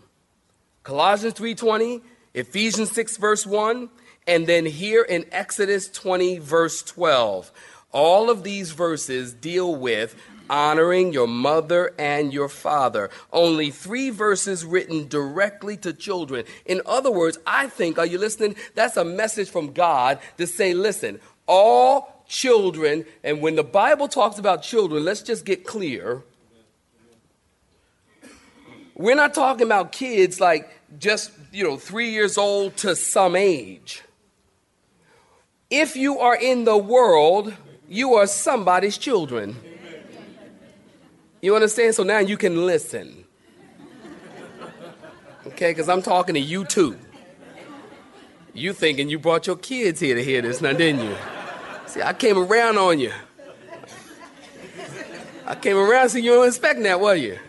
Colossians 0.84 1.34
3:20, 1.36 2.02
Ephesians 2.34 2.92
6 2.92 3.18
verse 3.18 3.46
1, 3.46 3.90
and 4.28 4.48
then 4.48 4.66
here 4.66 5.04
in 5.04 5.26
Exodus 5.32 5.90
20 5.90 6.38
verse 6.38 6.84
12. 6.84 7.52
All 7.92 8.30
of 8.30 8.44
these 8.44 8.72
verses 8.72 9.34
deal 9.34 9.74
with 9.76 10.16
honoring 10.50 11.14
your 11.14 11.28
mother 11.28 11.94
and 11.98 12.34
your 12.34 12.50
father. 12.50 13.10
Only 13.32 13.72
three 13.72 14.10
verses 14.10 14.66
written 14.66 15.08
directly 15.08 15.78
to 15.78 15.94
children. 15.94 16.46
In 16.66 16.82
other 16.86 17.10
words, 17.10 17.40
I 17.48 17.68
think, 17.68 17.98
are 17.98 18.06
you 18.06 18.18
listening? 18.18 18.56
That's 18.76 18.98
a 18.98 19.06
message 19.06 19.50
from 19.50 19.74
God 19.74 20.20
to 20.38 20.46
say, 20.46 20.74
listen, 20.74 21.20
all 21.48 22.15
children, 22.28 23.06
and 23.24 23.42
when 23.42 23.56
the 23.56 23.64
Bible 23.64 24.08
talks 24.08 24.38
about 24.38 24.64
children, 24.64 25.04
let's 25.04 25.22
just 25.22 25.46
get 25.46 25.66
clear. 25.66 26.24
We're 28.96 29.16
not 29.16 29.34
talking 29.34 29.66
about 29.66 29.92
kids 29.92 30.40
like 30.40 30.70
just, 30.98 31.32
you 31.52 31.64
know, 31.64 31.78
three 31.78 32.12
years 32.12 32.38
old 32.38 32.78
to 32.78 32.96
some 32.96 33.36
age. 33.36 34.04
If 35.70 35.96
you 35.96 36.20
are 36.20 36.36
in 36.36 36.64
the 36.64 36.78
world, 36.78 37.54
you 37.90 38.14
are 38.14 38.28
somebody's 38.28 38.98
children. 38.98 39.56
You 41.42 41.56
understand? 41.56 41.96
So 41.96 42.04
now 42.04 42.20
you 42.20 42.38
can 42.38 42.66
listen. 42.66 43.26
Okay, 45.48 45.72
because 45.72 45.90
I'm 45.90 46.02
talking 46.02 46.36
to 46.36 46.42
you 46.42 46.66
too. 46.66 46.98
You 48.54 48.72
thinking 48.72 49.10
you 49.10 49.20
brought 49.20 49.46
your 49.46 49.58
kids 49.58 50.00
here 50.00 50.16
to 50.16 50.24
hear 50.24 50.42
this 50.42 50.62
now, 50.62 50.72
didn't 50.74 51.04
you? 51.04 51.16
See, 51.96 52.02
I 52.02 52.12
came 52.12 52.38
around 52.38 52.78
on 52.78 53.00
you. 53.00 53.14
I 55.46 55.56
came 55.56 55.78
around 55.78 56.10
so 56.10 56.18
you 56.18 56.32
don't 56.32 56.46
expect 56.46 56.84
that, 56.84 57.00
were 57.00 57.16
you? 57.16 57.40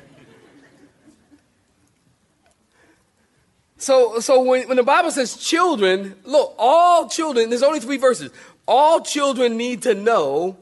So, 3.77 4.21
so 4.21 4.41
when, 4.45 4.69
when 4.69 4.77
the 4.77 4.85
Bible 4.85 5.11
says 5.11 5.37
children, 5.37 6.15
look, 6.23 6.55
all 6.61 7.09
children, 7.09 7.51
there's 7.51 7.65
only 7.65 7.81
three 7.81 7.97
verses. 7.97 8.31
All 8.69 9.01
children 9.01 9.57
need 9.57 9.83
to 9.83 9.95
know 9.95 10.57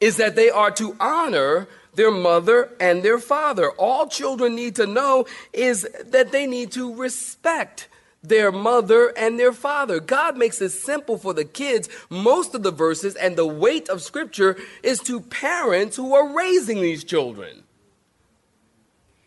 is 0.00 0.16
that 0.16 0.34
they 0.34 0.50
are 0.50 0.72
to 0.72 0.96
honor 0.98 1.68
their 1.94 2.10
mother 2.10 2.72
and 2.80 3.04
their 3.04 3.20
father. 3.20 3.70
All 3.78 4.08
children 4.08 4.56
need 4.56 4.74
to 4.74 4.88
know 4.88 5.24
is 5.52 5.86
that 6.06 6.32
they 6.32 6.48
need 6.48 6.72
to 6.72 6.92
respect 6.96 7.86
their 8.22 8.50
mother 8.50 9.12
and 9.16 9.38
their 9.38 9.52
father. 9.52 10.00
God 10.00 10.36
makes 10.36 10.60
it 10.60 10.70
simple 10.70 11.18
for 11.18 11.32
the 11.32 11.44
kids. 11.44 11.88
Most 12.10 12.54
of 12.54 12.62
the 12.62 12.70
verses 12.70 13.14
and 13.14 13.36
the 13.36 13.46
weight 13.46 13.88
of 13.88 14.02
scripture 14.02 14.56
is 14.82 15.00
to 15.00 15.20
parents 15.20 15.96
who 15.96 16.14
are 16.14 16.34
raising 16.34 16.80
these 16.80 17.04
children. 17.04 17.62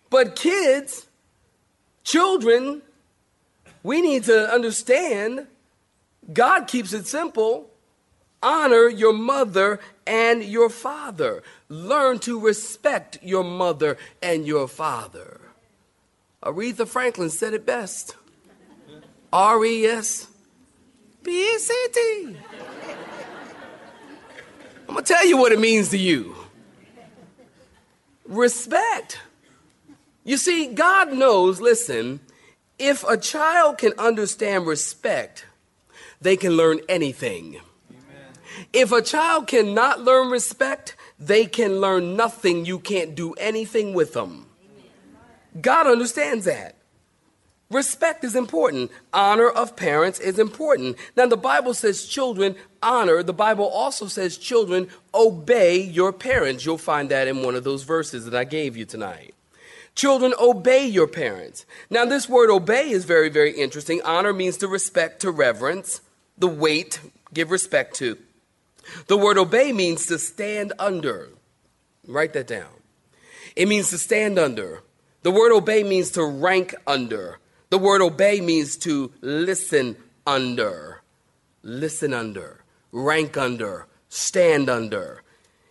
But 0.10 0.36
kids, 0.36 1.08
children, 2.04 2.82
we 3.82 4.02
need 4.02 4.26
to 4.26 4.54
understand 4.54 5.48
God 6.32 6.68
keeps 6.68 6.94
it 6.94 7.08
simple. 7.08 7.70
Honor 8.44 8.88
your 8.88 9.14
mother 9.14 9.80
and 10.06 10.44
your 10.44 10.70
father. 10.70 11.44
Learn 11.70 12.20
to 12.20 12.40
respect 12.40 13.20
your 13.22 13.44
mother 13.44 13.98
and 14.22 14.46
your 14.46 14.68
father. 14.68 15.40
Aretha 16.44 16.88
Franklin 16.88 17.30
said 17.30 17.54
it 17.54 17.66
best. 17.66 18.16
R 19.34 19.66
E 19.66 19.86
S 19.86 20.28
P 21.24 21.32
E 21.32 21.58
C 21.58 21.74
T. 21.94 22.38
I'm 24.88 24.96
going 24.96 25.06
to 25.06 25.14
tell 25.14 25.26
you 25.26 25.38
what 25.38 25.52
it 25.52 25.60
means 25.60 25.90
to 25.90 25.98
you 25.98 26.36
respect. 28.32 29.20
You 30.24 30.38
see, 30.38 30.68
God 30.68 31.14
knows, 31.14 31.60
listen, 31.60 32.22
if 32.80 33.04
a 33.04 33.18
child 33.18 33.78
can 33.78 33.94
understand 33.98 34.66
respect, 34.66 35.46
they 36.22 36.38
can 36.38 36.56
learn 36.56 36.80
anything. 36.88 37.60
If 38.74 38.92
a 38.92 39.02
child 39.02 39.48
cannot 39.48 40.02
learn 40.02 40.30
respect, 40.30 40.96
they 41.20 41.46
can 41.46 41.82
learn 41.82 42.16
nothing. 42.16 42.66
You 42.66 42.80
can't 42.80 43.16
do 43.16 43.34
anything 43.34 43.94
with 43.94 44.14
them. 44.14 44.48
God 45.60 45.88
understands 45.88 46.46
that. 46.46 46.76
Respect 47.72 48.26
is 48.26 48.36
important. 48.36 48.92
Honor 49.14 49.50
of 49.50 49.78
parents 49.78 50.20
is 50.20 50.38
important. 50.38 50.98
Now, 51.16 51.26
the 51.26 51.38
Bible 51.38 51.74
says 51.74 52.06
children 52.06 52.56
honor. 52.84 53.24
The 53.24 53.34
Bible 53.34 53.66
also 53.66 54.08
says 54.08 54.38
children 54.38 54.90
obey 55.14 55.82
your 55.82 56.12
parents. 56.12 56.66
You'll 56.66 56.78
find 56.78 57.10
that 57.10 57.30
in 57.30 57.44
one 57.44 57.56
of 57.56 57.64
those 57.64 57.84
verses 57.84 58.26
that 58.26 58.36
I 58.36 58.44
gave 58.44 58.76
you 58.76 58.84
tonight. 58.84 59.34
Children, 59.96 60.34
obey 60.40 60.86
your 60.86 61.08
parents. 61.08 61.66
Now, 61.90 62.06
this 62.06 62.28
word 62.28 62.50
obey 62.50 62.90
is 62.90 63.06
very, 63.06 63.30
very 63.30 63.52
interesting. 63.52 64.02
Honor 64.04 64.34
means 64.34 64.58
to 64.58 64.68
respect, 64.68 65.22
to 65.22 65.32
reverence, 65.32 66.02
the 66.38 66.48
weight, 66.48 67.00
give 67.34 67.52
respect 67.52 67.96
to. 67.98 68.18
The 69.08 69.18
word 69.18 69.38
obey 69.38 69.72
means 69.72 70.08
to 70.08 70.18
stand 70.18 70.74
under. 70.80 71.30
Write 72.08 72.34
that 72.34 72.48
down. 72.48 72.70
It 73.56 73.68
means 73.68 73.90
to 73.92 73.98
stand 73.98 74.40
under. 74.40 74.82
The 75.24 75.32
word 75.32 75.52
obey 75.52 75.84
means 75.84 76.12
to 76.12 76.24
rank 76.26 76.74
under. 76.88 77.40
The 77.72 77.78
word 77.78 78.02
obey 78.02 78.42
means 78.42 78.76
to 78.80 79.14
listen 79.22 79.96
under. 80.28 81.02
Listen 81.64 82.14
under. 82.14 82.66
Rank 82.92 83.38
under. 83.38 83.88
Stand 84.10 84.70
under. 84.70 85.24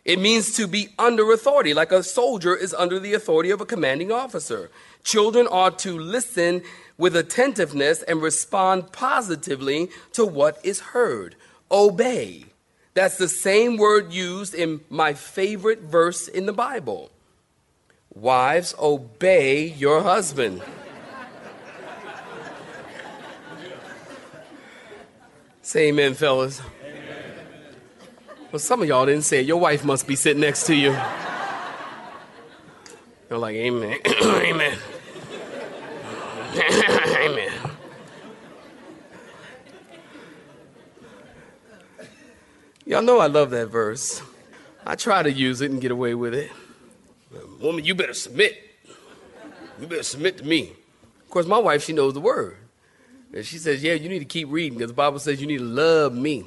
It 0.06 0.18
means 0.18 0.56
to 0.56 0.66
be 0.66 0.88
under 0.98 1.30
authority, 1.30 1.74
like 1.74 1.92
a 1.92 2.02
soldier 2.02 2.56
is 2.56 2.72
under 2.72 2.98
the 2.98 3.12
authority 3.12 3.50
of 3.50 3.60
a 3.60 3.66
commanding 3.66 4.10
officer. 4.10 4.70
Children 5.04 5.46
are 5.48 5.70
to 5.72 5.98
listen 5.98 6.62
with 6.96 7.14
attentiveness 7.14 8.02
and 8.04 8.22
respond 8.22 8.92
positively 8.92 9.90
to 10.14 10.24
what 10.24 10.58
is 10.64 10.80
heard. 10.80 11.36
Obey. 11.70 12.46
That's 12.94 13.18
the 13.18 13.28
same 13.28 13.76
word 13.76 14.10
used 14.10 14.54
in 14.54 14.80
my 14.88 15.12
favorite 15.12 15.82
verse 15.82 16.28
in 16.28 16.46
the 16.46 16.54
Bible. 16.54 17.10
Wives, 18.14 18.74
obey 18.78 19.66
your 19.66 20.00
husband. 20.00 20.62
Say 25.62 25.88
amen, 25.88 26.14
fellas. 26.14 26.62
Well, 28.50 28.58
some 28.58 28.82
of 28.82 28.88
y'all 28.88 29.06
didn't 29.06 29.22
say 29.22 29.40
it. 29.40 29.46
Your 29.46 29.60
wife 29.60 29.84
must 29.84 30.06
be 30.06 30.16
sitting 30.16 30.40
next 30.40 30.66
to 30.66 30.74
you. 30.74 30.96
You're 33.28 33.38
like, 33.38 33.54
Amen. 33.54 33.98
amen. 34.22 34.78
amen. 37.18 37.52
Y'all 42.86 43.02
know 43.02 43.20
I 43.20 43.28
love 43.28 43.50
that 43.50 43.68
verse. 43.68 44.20
I 44.84 44.96
try 44.96 45.22
to 45.22 45.30
use 45.30 45.60
it 45.60 45.70
and 45.70 45.80
get 45.80 45.92
away 45.92 46.16
with 46.16 46.34
it. 46.34 46.50
Woman, 47.60 47.84
you 47.84 47.94
better 47.94 48.14
submit. 48.14 48.58
You 49.80 49.86
better 49.86 50.02
submit 50.02 50.38
to 50.38 50.44
me. 50.44 50.72
Of 51.22 51.30
course, 51.30 51.46
my 51.46 51.58
wife, 51.58 51.84
she 51.84 51.92
knows 51.92 52.14
the 52.14 52.20
word. 52.20 52.56
And 53.32 53.44
she 53.44 53.58
says, 53.58 53.82
Yeah, 53.82 53.94
you 53.94 54.08
need 54.08 54.20
to 54.20 54.24
keep 54.24 54.48
reading 54.50 54.78
because 54.78 54.90
the 54.90 54.96
Bible 54.96 55.18
says 55.18 55.40
you 55.40 55.46
need 55.46 55.58
to 55.58 55.64
love 55.64 56.14
me. 56.14 56.46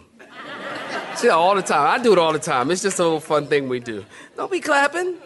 She 1.22 1.30
all 1.30 1.56
the 1.56 1.62
time. 1.62 2.00
I 2.00 2.04
do 2.04 2.12
it 2.12 2.20
all 2.20 2.34
the 2.34 2.40
time. 2.40 2.72
It's 2.72 2.82
just 2.82 3.00
a 3.00 3.04
little 3.04 3.20
fun 3.20 3.48
thing 3.48 3.70
we 3.70 3.80
do. 3.80 4.04
Don't 4.36 4.52
be 4.52 4.60
clapping. 4.60 5.16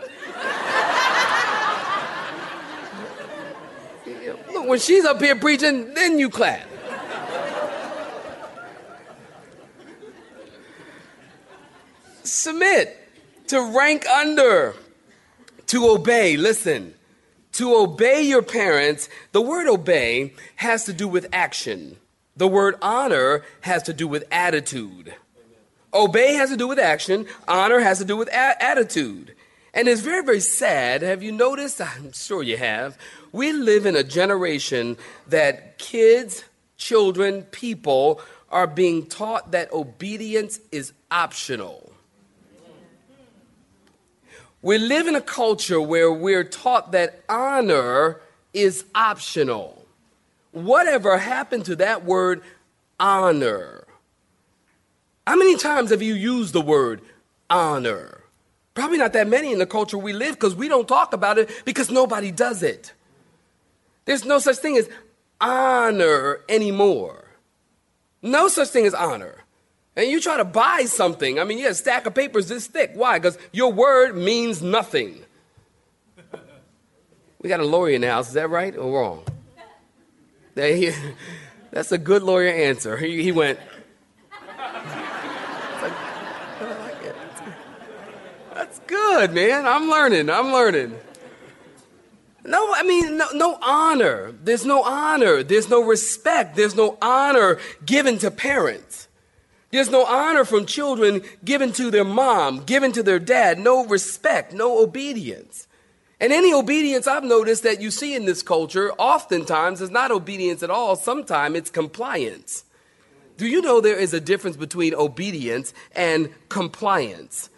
Look, 4.53 4.67
when 4.67 4.79
she's 4.79 5.05
up 5.05 5.21
here 5.21 5.35
preaching, 5.35 5.93
then 5.93 6.19
you 6.19 6.29
clap. 6.29 6.67
Submit 12.23 12.97
to 13.47 13.61
rank 13.61 14.05
under, 14.07 14.75
to 15.67 15.87
obey. 15.87 16.35
Listen, 16.35 16.93
to 17.57 17.75
obey 17.75 18.21
your 18.21 18.43
parents, 18.43 19.09
the 19.31 19.41
word 19.41 19.67
obey 19.67 20.33
has 20.57 20.85
to 20.85 20.93
do 20.93 21.07
with 21.07 21.27
action. 21.33 21.97
The 22.35 22.47
word 22.47 22.75
honor 22.83 23.43
has 23.61 23.81
to 23.83 23.93
do 23.93 24.07
with 24.07 24.25
attitude. 24.29 25.15
Obey 25.91 26.35
has 26.35 26.51
to 26.51 26.57
do 26.57 26.67
with 26.67 26.77
action, 26.77 27.25
honor 27.47 27.79
has 27.79 27.97
to 27.97 28.05
do 28.05 28.15
with 28.15 28.27
a- 28.27 28.63
attitude. 28.63 29.33
And 29.73 29.87
it's 29.87 30.01
very, 30.01 30.23
very 30.23 30.39
sad. 30.39 31.01
Have 31.01 31.23
you 31.23 31.31
noticed? 31.31 31.81
I'm 31.81 32.11
sure 32.11 32.43
you 32.43 32.57
have. 32.57 32.95
We 33.31 33.53
live 33.53 33.87
in 33.87 33.95
a 33.95 34.03
generation 34.03 34.95
that 35.27 35.79
kids, 35.79 36.43
children, 36.77 37.41
people 37.43 38.21
are 38.51 38.67
being 38.67 39.07
taught 39.07 39.51
that 39.51 39.73
obedience 39.73 40.59
is 40.71 40.93
optional. 41.09 41.91
We 44.67 44.77
live 44.77 45.07
in 45.07 45.15
a 45.15 45.21
culture 45.21 45.79
where 45.79 46.11
we're 46.11 46.43
taught 46.43 46.91
that 46.91 47.23
honor 47.29 48.19
is 48.53 48.83
optional. 48.93 49.85
Whatever 50.51 51.17
happened 51.17 51.63
to 51.67 51.77
that 51.77 52.03
word 52.03 52.41
honor? 52.99 53.85
How 55.25 55.37
many 55.37 55.55
times 55.55 55.91
have 55.91 56.01
you 56.01 56.15
used 56.15 56.51
the 56.51 56.59
word 56.59 56.99
honor? 57.49 58.25
Probably 58.73 58.97
not 58.97 59.13
that 59.13 59.29
many 59.29 59.53
in 59.53 59.59
the 59.59 59.65
culture 59.65 59.97
we 59.97 60.11
live 60.11 60.35
because 60.35 60.53
we 60.53 60.67
don't 60.67 60.85
talk 60.85 61.13
about 61.13 61.37
it 61.37 61.49
because 61.63 61.89
nobody 61.89 62.29
does 62.29 62.61
it. 62.61 62.91
There's 64.03 64.25
no 64.25 64.37
such 64.37 64.57
thing 64.57 64.75
as 64.75 64.89
honor 65.39 66.41
anymore. 66.49 67.23
No 68.21 68.49
such 68.49 68.67
thing 68.67 68.85
as 68.85 68.93
honor. 68.93 69.45
And 69.97 70.11
you 70.11 70.21
try 70.21 70.37
to 70.37 70.45
buy 70.45 70.85
something, 70.85 71.39
I 71.39 71.43
mean, 71.43 71.57
yeah, 71.57 71.69
a 71.69 71.73
stack 71.73 72.05
of 72.05 72.13
papers 72.13 72.47
this 72.47 72.67
thick. 72.67 72.91
Why? 72.93 73.17
Because 73.17 73.35
your 73.51 73.73
word 73.73 74.15
means 74.15 74.61
nothing. 74.61 75.23
We 77.41 77.49
got 77.49 77.59
a 77.59 77.65
lawyer 77.65 77.95
in 77.95 78.01
the 78.01 78.11
house, 78.11 78.27
is 78.27 78.33
that 78.33 78.51
right 78.51 78.77
or 78.77 78.93
wrong? 78.93 79.23
That's 80.53 81.91
a 81.91 81.97
good 81.97 82.21
lawyer 82.21 82.49
answer. 82.49 82.95
He, 82.95 83.23
he 83.23 83.31
went, 83.31 83.59
That's 88.53 88.79
good, 88.85 89.33
man. 89.33 89.65
I'm 89.65 89.89
learning. 89.89 90.29
I'm 90.29 90.51
learning. 90.51 90.95
No, 92.43 92.71
I 92.73 92.83
mean, 92.83 93.17
no, 93.17 93.27
no, 93.33 93.57
honor. 93.61 94.31
There's 94.43 94.65
no 94.65 94.83
honor. 94.83 95.41
There's 95.41 95.69
no 95.69 95.81
respect. 95.81 96.55
There's 96.55 96.75
no 96.75 96.97
honor 97.01 97.59
given 97.85 98.19
to 98.19 98.29
parents. 98.29 99.06
There's 99.71 99.89
no 99.89 100.05
honor 100.05 100.45
from 100.45 100.65
children 100.65 101.21
given 101.43 101.73
to 101.73 101.91
their 101.91 102.05
mom, 102.05 102.63
given 102.63 102.91
to 102.93 103.03
their 103.03 103.19
dad. 103.19 103.59
No 103.59 103.85
respect, 103.85 104.53
no 104.53 104.81
obedience. 104.81 105.67
And 106.19 106.33
any 106.33 106.53
obedience 106.53 107.05
I've 107.05 107.23
noticed 107.23 107.63
that 107.63 107.81
you 107.81 107.91
see 107.91 108.15
in 108.15 108.25
this 108.25 108.41
culture 108.41 108.91
oftentimes 108.93 109.81
is 109.81 109.91
not 109.91 110.11
obedience 110.11 110.63
at 110.63 110.71
all. 110.71 110.95
Sometimes 110.95 111.57
it's 111.57 111.69
compliance. 111.69 112.63
Do 113.37 113.45
you 113.45 113.61
know 113.61 113.79
there 113.79 113.99
is 113.99 114.13
a 114.13 114.19
difference 114.19 114.57
between 114.57 114.95
obedience 114.95 115.73
and 115.95 116.33
compliance? 116.49 117.49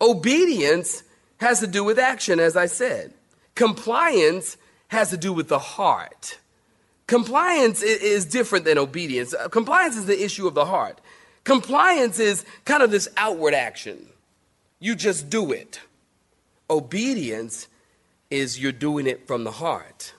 Obedience 0.00 1.02
has 1.38 1.60
to 1.60 1.66
do 1.66 1.82
with 1.82 1.98
action, 1.98 2.38
as 2.38 2.56
I 2.56 2.66
said. 2.66 3.12
Compliance 3.56 4.56
has 4.88 5.10
to 5.10 5.16
do 5.16 5.32
with 5.32 5.48
the 5.48 5.58
heart. 5.58 6.38
Compliance 7.08 7.82
is 7.82 8.24
different 8.24 8.64
than 8.64 8.78
obedience. 8.78 9.34
Compliance 9.50 9.96
is 9.96 10.06
the 10.06 10.22
issue 10.22 10.46
of 10.46 10.54
the 10.54 10.66
heart. 10.66 11.00
Compliance 11.46 12.18
is 12.18 12.44
kind 12.64 12.82
of 12.82 12.90
this 12.90 13.08
outward 13.16 13.54
action. 13.54 14.04
You 14.80 14.96
just 14.96 15.30
do 15.30 15.52
it. 15.52 15.80
Obedience 16.68 17.68
is 18.30 18.58
you're 18.58 18.72
doing 18.72 19.06
it 19.06 19.28
from 19.28 19.44
the 19.44 19.52
heart. 19.52 20.12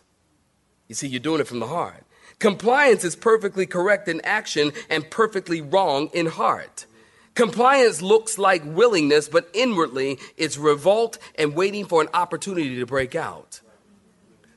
You 0.88 0.96
see, 0.96 1.10
you're 1.10 1.20
doing 1.20 1.42
it 1.42 1.48
from 1.48 1.60
the 1.60 1.68
heart. 1.68 2.06
Compliance 2.40 3.04
is 3.04 3.18
perfectly 3.18 3.66
correct 3.66 4.08
in 4.08 4.22
action 4.22 4.72
and 4.90 5.12
perfectly 5.12 5.60
wrong 5.60 6.10
in 6.14 6.28
heart. 6.28 6.86
Compliance 7.36 8.02
looks 8.02 8.38
like 8.38 8.64
willingness, 8.64 9.28
but 9.28 9.50
inwardly 9.54 10.20
it's 10.38 10.58
revolt 10.58 11.18
and 11.36 11.56
waiting 11.56 11.84
for 11.84 12.02
an 12.02 12.08
opportunity 12.14 12.78
to 12.78 12.86
break 12.86 13.16
out. 13.16 13.60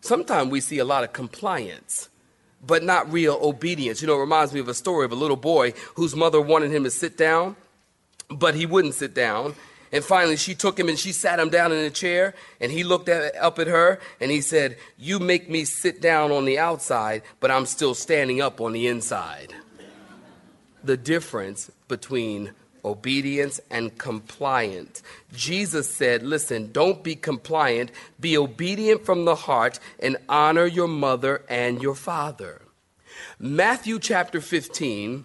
Sometimes 0.02 0.52
we 0.52 0.60
see 0.60 0.78
a 0.78 0.84
lot 0.84 1.02
of 1.02 1.12
compliance, 1.12 2.10
but 2.64 2.82
not 2.82 3.12
real 3.12 3.38
obedience. 3.42 4.00
You 4.00 4.08
know, 4.08 4.16
it 4.16 4.20
reminds 4.20 4.52
me 4.52 4.60
of 4.60 4.68
a 4.68 4.74
story 4.74 5.04
of 5.04 5.12
a 5.12 5.16
little 5.16 5.36
boy 5.36 5.72
whose 5.94 6.14
mother 6.14 6.40
wanted 6.40 6.70
him 6.70 6.84
to 6.84 6.90
sit 6.90 7.16
down, 7.16 7.56
but 8.28 8.54
he 8.54 8.66
wouldn't 8.66 8.94
sit 8.94 9.14
down. 9.14 9.54
And 9.92 10.04
finally, 10.04 10.36
she 10.36 10.54
took 10.54 10.78
him 10.78 10.88
and 10.88 10.98
she 10.98 11.10
sat 11.10 11.40
him 11.40 11.48
down 11.48 11.72
in 11.72 11.78
a 11.78 11.90
chair. 11.90 12.34
And 12.60 12.70
he 12.70 12.84
looked 12.84 13.08
at, 13.08 13.34
up 13.36 13.58
at 13.58 13.66
her 13.66 13.98
and 14.20 14.30
he 14.30 14.40
said, 14.40 14.76
You 14.98 15.18
make 15.18 15.50
me 15.50 15.64
sit 15.64 16.00
down 16.00 16.30
on 16.30 16.44
the 16.44 16.58
outside, 16.58 17.22
but 17.40 17.50
I'm 17.50 17.66
still 17.66 17.94
standing 17.94 18.40
up 18.40 18.60
on 18.60 18.72
the 18.72 18.86
inside. 18.86 19.52
The 20.84 20.96
difference 20.96 21.70
between 21.88 22.52
obedience 22.84 23.60
and 23.70 23.96
compliant. 23.98 25.02
Jesus 25.32 25.88
said, 25.88 26.22
Listen, 26.22 26.72
don't 26.72 27.02
be 27.02 27.14
compliant, 27.14 27.90
be 28.18 28.36
obedient 28.36 29.04
from 29.04 29.24
the 29.24 29.34
heart, 29.34 29.78
and 29.98 30.16
honor 30.28 30.66
your 30.66 30.88
mother 30.88 31.42
and 31.48 31.82
your 31.82 31.94
father. 31.94 32.62
Matthew 33.38 33.98
chapter 33.98 34.40
15, 34.40 35.24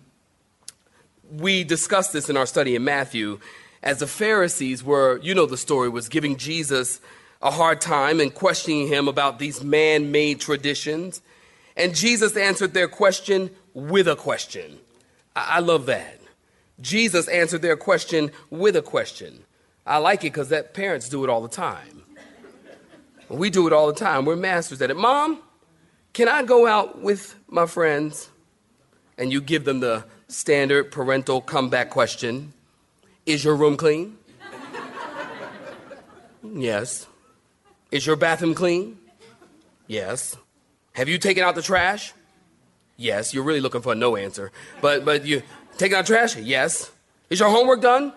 we 1.32 1.64
discussed 1.64 2.14
this 2.14 2.30
in 2.30 2.38
our 2.38 2.46
study 2.46 2.76
in 2.76 2.84
Matthew, 2.84 3.40
as 3.84 4.00
the 4.00 4.08
Pharisees 4.08 4.84
were, 4.84 5.20
you 5.22 5.36
know 5.36 5.46
the 5.46 5.58
story, 5.58 5.90
was 5.90 6.10
giving 6.10 6.38
Jesus 6.38 7.00
a 7.42 7.52
hard 7.52 7.82
time 7.82 8.20
and 8.20 8.34
questioning 8.34 8.88
him 8.88 9.08
about 9.08 9.38
these 9.38 9.64
man 9.64 10.12
made 10.12 10.40
traditions. 10.40 11.22
And 11.78 11.94
Jesus 11.94 12.36
answered 12.36 12.74
their 12.74 12.88
question 12.88 13.52
with 13.74 14.08
a 14.08 14.16
question. 14.16 14.80
I, 15.36 15.58
I 15.58 15.60
love 15.60 15.86
that. 15.86 16.20
Jesus 16.82 17.28
answered 17.28 17.62
their 17.62 17.78
question 17.78 18.32
with 18.50 18.76
a 18.76 18.82
question. 18.82 19.44
I 19.86 19.98
like 19.98 20.24
it 20.24 20.34
because 20.34 20.50
that 20.50 20.74
parents 20.74 21.10
do 21.10 21.24
it 21.24 21.30
all 21.30 21.42
the 21.42 21.48
time. 21.50 22.04
We 23.30 23.50
do 23.50 23.68
it 23.68 23.74
all 23.74 23.88
the 23.88 23.94
time. 23.94 24.26
We're 24.26 24.36
masters 24.36 24.82
at 24.82 24.92
it. 24.92 24.98
Mom, 24.98 25.42
can 26.14 26.28
I 26.28 26.44
go 26.44 26.68
out 26.68 27.02
with 27.02 27.36
my 27.48 27.66
friends? 27.66 28.30
And 29.18 29.32
you 29.32 29.42
give 29.42 29.64
them 29.64 29.80
the 29.80 30.06
standard 30.28 30.92
parental 30.92 31.40
comeback 31.40 31.90
question 31.90 32.54
Is 33.26 33.44
your 33.44 33.56
room 33.56 33.78
clean? 33.78 34.18
yes. 36.44 37.08
Is 37.92 38.06
your 38.06 38.18
bathroom 38.18 38.54
clean? 38.54 38.98
Yes. 39.88 40.36
Have 40.94 41.08
you 41.08 41.18
taken 41.18 41.44
out 41.44 41.56
the 41.56 41.62
trash? 41.62 42.14
Yes. 42.98 43.34
You're 43.34 43.44
really 43.44 43.62
looking 43.62 43.82
for 43.82 43.94
a 43.94 43.96
no 43.96 44.16
answer. 44.16 44.52
But 44.82 45.06
but 45.06 45.26
you 45.26 45.42
taken 45.78 45.98
out 45.98 46.06
trash? 46.06 46.36
Yes. 46.38 46.92
Is 47.30 47.40
your 47.40 47.50
homework 47.50 47.82
done? 47.82 48.14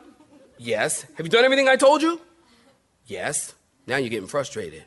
Yes. 0.58 1.06
Have 1.16 1.26
you 1.26 1.30
done 1.30 1.44
everything 1.44 1.68
I 1.68 1.76
told 1.76 2.02
you? 2.02 2.20
Yes. 3.06 3.54
Now 3.86 3.96
you're 3.96 4.10
getting 4.10 4.28
frustrated. 4.28 4.84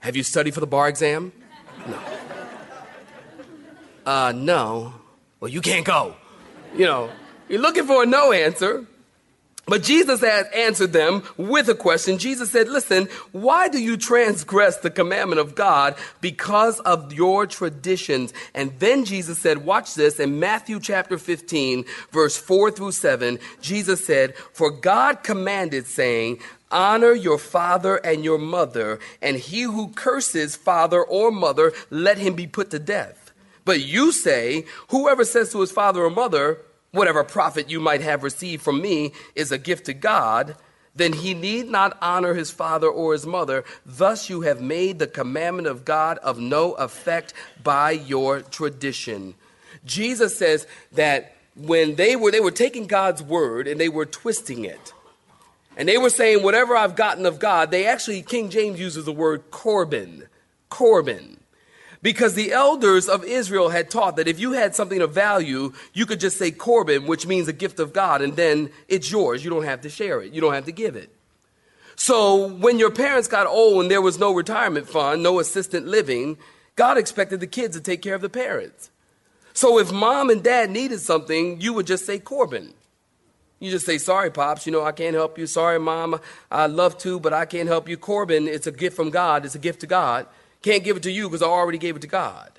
Have 0.00 0.16
you 0.16 0.22
studied 0.22 0.54
for 0.54 0.60
the 0.60 0.66
bar 0.66 0.88
exam? 0.88 1.32
No. 1.86 1.98
Uh, 4.04 4.32
no. 4.34 4.94
Well, 5.40 5.50
you 5.50 5.60
can't 5.60 5.84
go. 5.84 6.14
You 6.76 6.84
know, 6.84 7.10
you're 7.48 7.60
looking 7.60 7.86
for 7.86 8.02
a 8.02 8.06
no 8.06 8.32
answer. 8.32 8.86
But 9.66 9.82
Jesus 9.82 10.20
had 10.20 10.46
answered 10.54 10.92
them 10.92 11.22
with 11.36 11.68
a 11.68 11.74
question. 11.74 12.18
Jesus 12.18 12.50
said, 12.50 12.68
Listen, 12.68 13.08
why 13.32 13.68
do 13.68 13.82
you 13.82 13.96
transgress 13.96 14.76
the 14.76 14.90
commandment 14.90 15.40
of 15.40 15.54
God 15.54 15.96
because 16.20 16.80
of 16.80 17.12
your 17.12 17.46
traditions? 17.46 18.34
And 18.54 18.78
then 18.78 19.04
Jesus 19.04 19.38
said, 19.38 19.64
Watch 19.64 19.94
this 19.94 20.20
in 20.20 20.38
Matthew 20.38 20.80
chapter 20.80 21.16
15, 21.16 21.84
verse 22.10 22.36
4 22.36 22.70
through 22.72 22.92
7. 22.92 23.38
Jesus 23.62 24.04
said, 24.04 24.34
For 24.36 24.70
God 24.70 25.22
commanded, 25.22 25.86
saying, 25.86 26.40
Honor 26.70 27.12
your 27.12 27.38
father 27.38 27.96
and 27.96 28.24
your 28.24 28.38
mother, 28.38 28.98
and 29.22 29.36
he 29.36 29.62
who 29.62 29.88
curses 29.90 30.56
father 30.56 31.02
or 31.02 31.30
mother, 31.30 31.72
let 31.88 32.18
him 32.18 32.34
be 32.34 32.46
put 32.46 32.70
to 32.70 32.78
death. 32.78 33.32
But 33.64 33.80
you 33.80 34.12
say, 34.12 34.66
Whoever 34.88 35.24
says 35.24 35.52
to 35.52 35.60
his 35.60 35.72
father 35.72 36.04
or 36.04 36.10
mother, 36.10 36.58
Whatever 36.94 37.24
profit 37.24 37.68
you 37.68 37.80
might 37.80 38.02
have 38.02 38.22
received 38.22 38.62
from 38.62 38.80
me 38.80 39.12
is 39.34 39.50
a 39.50 39.58
gift 39.58 39.86
to 39.86 39.94
God, 39.94 40.54
then 40.94 41.12
he 41.12 41.34
need 41.34 41.68
not 41.68 41.98
honor 42.00 42.34
his 42.34 42.52
father 42.52 42.86
or 42.86 43.14
his 43.14 43.26
mother. 43.26 43.64
Thus 43.84 44.30
you 44.30 44.42
have 44.42 44.60
made 44.60 45.00
the 45.00 45.08
commandment 45.08 45.66
of 45.66 45.84
God 45.84 46.18
of 46.18 46.38
no 46.38 46.74
effect 46.74 47.34
by 47.64 47.90
your 47.90 48.42
tradition. 48.42 49.34
Jesus 49.84 50.38
says 50.38 50.68
that 50.92 51.34
when 51.56 51.96
they 51.96 52.14
were 52.14 52.30
they 52.30 52.38
were 52.38 52.52
taking 52.52 52.86
God's 52.86 53.24
word 53.24 53.66
and 53.66 53.80
they 53.80 53.88
were 53.88 54.06
twisting 54.06 54.64
it. 54.64 54.92
And 55.76 55.88
they 55.88 55.98
were 55.98 56.10
saying, 56.10 56.44
whatever 56.44 56.76
I've 56.76 56.94
gotten 56.94 57.26
of 57.26 57.40
God, 57.40 57.72
they 57.72 57.86
actually, 57.86 58.22
King 58.22 58.50
James 58.50 58.78
uses 58.78 59.04
the 59.04 59.12
word 59.12 59.50
Corban. 59.50 60.28
Corban. 60.68 61.38
Because 62.04 62.34
the 62.34 62.52
elders 62.52 63.08
of 63.08 63.24
Israel 63.24 63.70
had 63.70 63.88
taught 63.88 64.16
that 64.16 64.28
if 64.28 64.38
you 64.38 64.52
had 64.52 64.74
something 64.74 65.00
of 65.00 65.14
value, 65.14 65.72
you 65.94 66.04
could 66.04 66.20
just 66.20 66.36
say 66.36 66.50
Corban, 66.50 67.06
which 67.06 67.26
means 67.26 67.48
a 67.48 67.52
gift 67.54 67.80
of 67.80 67.94
God, 67.94 68.20
and 68.20 68.36
then 68.36 68.68
it's 68.88 69.10
yours. 69.10 69.42
You 69.42 69.48
don't 69.48 69.64
have 69.64 69.80
to 69.80 69.88
share 69.88 70.20
it, 70.20 70.34
you 70.34 70.42
don't 70.42 70.52
have 70.52 70.66
to 70.66 70.72
give 70.72 70.96
it. 70.96 71.08
So 71.96 72.48
when 72.48 72.78
your 72.78 72.90
parents 72.90 73.26
got 73.26 73.46
old 73.46 73.80
and 73.80 73.90
there 73.90 74.02
was 74.02 74.18
no 74.18 74.34
retirement 74.34 74.86
fund, 74.86 75.22
no 75.22 75.40
assistant 75.40 75.86
living, 75.86 76.36
God 76.76 76.98
expected 76.98 77.40
the 77.40 77.46
kids 77.46 77.74
to 77.74 77.82
take 77.82 78.02
care 78.02 78.14
of 78.14 78.20
the 78.20 78.28
parents. 78.28 78.90
So 79.54 79.78
if 79.78 79.90
mom 79.90 80.28
and 80.28 80.42
dad 80.42 80.68
needed 80.68 81.00
something, 81.00 81.62
you 81.62 81.72
would 81.72 81.86
just 81.86 82.04
say 82.04 82.18
Corban. 82.18 82.74
You 83.60 83.70
just 83.70 83.86
say, 83.86 83.96
sorry, 83.96 84.30
Pops, 84.30 84.66
you 84.66 84.72
know, 84.72 84.84
I 84.84 84.92
can't 84.92 85.14
help 85.14 85.38
you. 85.38 85.46
Sorry, 85.46 85.80
Mom, 85.80 86.20
I'd 86.50 86.72
love 86.72 86.98
to, 86.98 87.18
but 87.18 87.32
I 87.32 87.46
can't 87.46 87.68
help 87.68 87.88
you. 87.88 87.96
Corban, 87.96 88.46
it's 88.46 88.66
a 88.66 88.72
gift 88.72 88.94
from 88.94 89.08
God. 89.08 89.46
It's 89.46 89.54
a 89.54 89.58
gift 89.58 89.80
to 89.80 89.86
God. 89.86 90.26
Can't 90.64 90.82
give 90.82 90.96
it 90.96 91.02
to 91.02 91.12
you 91.12 91.28
because 91.28 91.42
I 91.42 91.46
already 91.46 91.76
gave 91.76 91.94
it 91.94 92.00
to 92.00 92.08
God. 92.08 92.50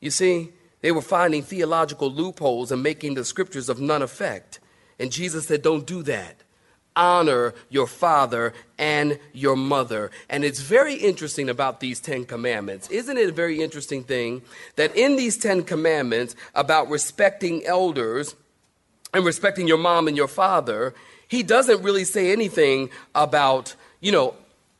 You 0.00 0.10
see, 0.10 0.52
they 0.82 0.92
were 0.92 1.00
finding 1.00 1.42
theological 1.42 2.10
loopholes 2.10 2.70
and 2.70 2.82
making 2.82 3.14
the 3.14 3.24
scriptures 3.24 3.70
of 3.70 3.80
none 3.80 4.02
effect. 4.02 4.60
And 4.98 5.10
Jesus 5.10 5.46
said, 5.46 5.62
don't 5.62 5.86
do 5.86 6.02
that. 6.02 6.42
Honor 6.94 7.54
your 7.70 7.86
father 7.86 8.52
and 8.76 9.18
your 9.32 9.56
mother. 9.56 10.10
And 10.28 10.44
it's 10.44 10.60
very 10.60 10.92
interesting 10.92 11.48
about 11.48 11.80
these 11.80 12.00
Ten 12.00 12.26
Commandments. 12.26 12.90
Isn't 12.90 13.16
it 13.16 13.30
a 13.30 13.32
very 13.32 13.62
interesting 13.62 14.04
thing 14.04 14.42
that 14.76 14.94
in 14.94 15.16
these 15.16 15.38
Ten 15.38 15.62
Commandments 15.62 16.36
about 16.54 16.90
respecting 16.90 17.64
elders 17.64 18.36
and 19.14 19.24
respecting 19.24 19.66
your 19.66 19.78
mom 19.78 20.06
and 20.06 20.18
your 20.18 20.28
father, 20.28 20.94
he 21.28 21.42
doesn't 21.42 21.82
really 21.82 22.04
say 22.04 22.30
anything 22.30 22.90
about, 23.14 23.74
you 24.02 24.12
know, 24.12 24.34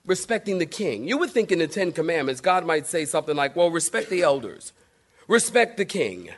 respecting 0.06 0.58
the 0.58 0.66
king. 0.66 1.08
You 1.08 1.18
would 1.18 1.30
think 1.30 1.50
in 1.50 1.58
the 1.58 1.66
Ten 1.66 1.92
Commandments, 1.92 2.40
God 2.40 2.66
might 2.66 2.86
say 2.86 3.04
something 3.04 3.36
like, 3.36 3.56
well, 3.56 3.70
respect 3.70 4.10
the 4.10 4.22
elders, 4.22 4.72
respect 5.28 5.76
the 5.76 5.84
king, 5.84 6.30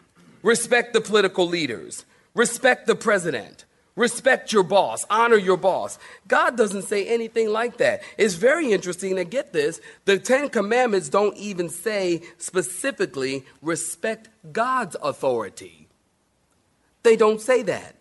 respect 0.43 0.93
the 0.93 1.01
political 1.01 1.47
leaders, 1.47 2.05
respect 2.35 2.87
the 2.87 2.95
president, 2.95 3.65
respect 3.97 4.53
your 4.53 4.63
boss, 4.63 5.05
honor 5.11 5.37
your 5.37 5.57
boss. 5.57 5.99
God 6.29 6.57
doesn't 6.57 6.83
say 6.83 7.07
anything 7.07 7.49
like 7.49 7.79
that. 7.79 8.03
It's 8.19 8.35
very 8.35 8.73
interesting 8.73 9.17
to 9.17 9.25
get 9.25 9.53
this. 9.53 9.81
The 10.05 10.19
Ten 10.19 10.49
Commandments 10.49 11.09
don't 11.09 11.37
even 11.37 11.69
say 11.69 12.23
specifically 12.39 13.45
respect 13.63 14.29
God's 14.53 14.97
authority. 15.03 15.89
They 17.03 17.17
don't 17.17 17.41
say 17.41 17.63
that. 17.63 17.95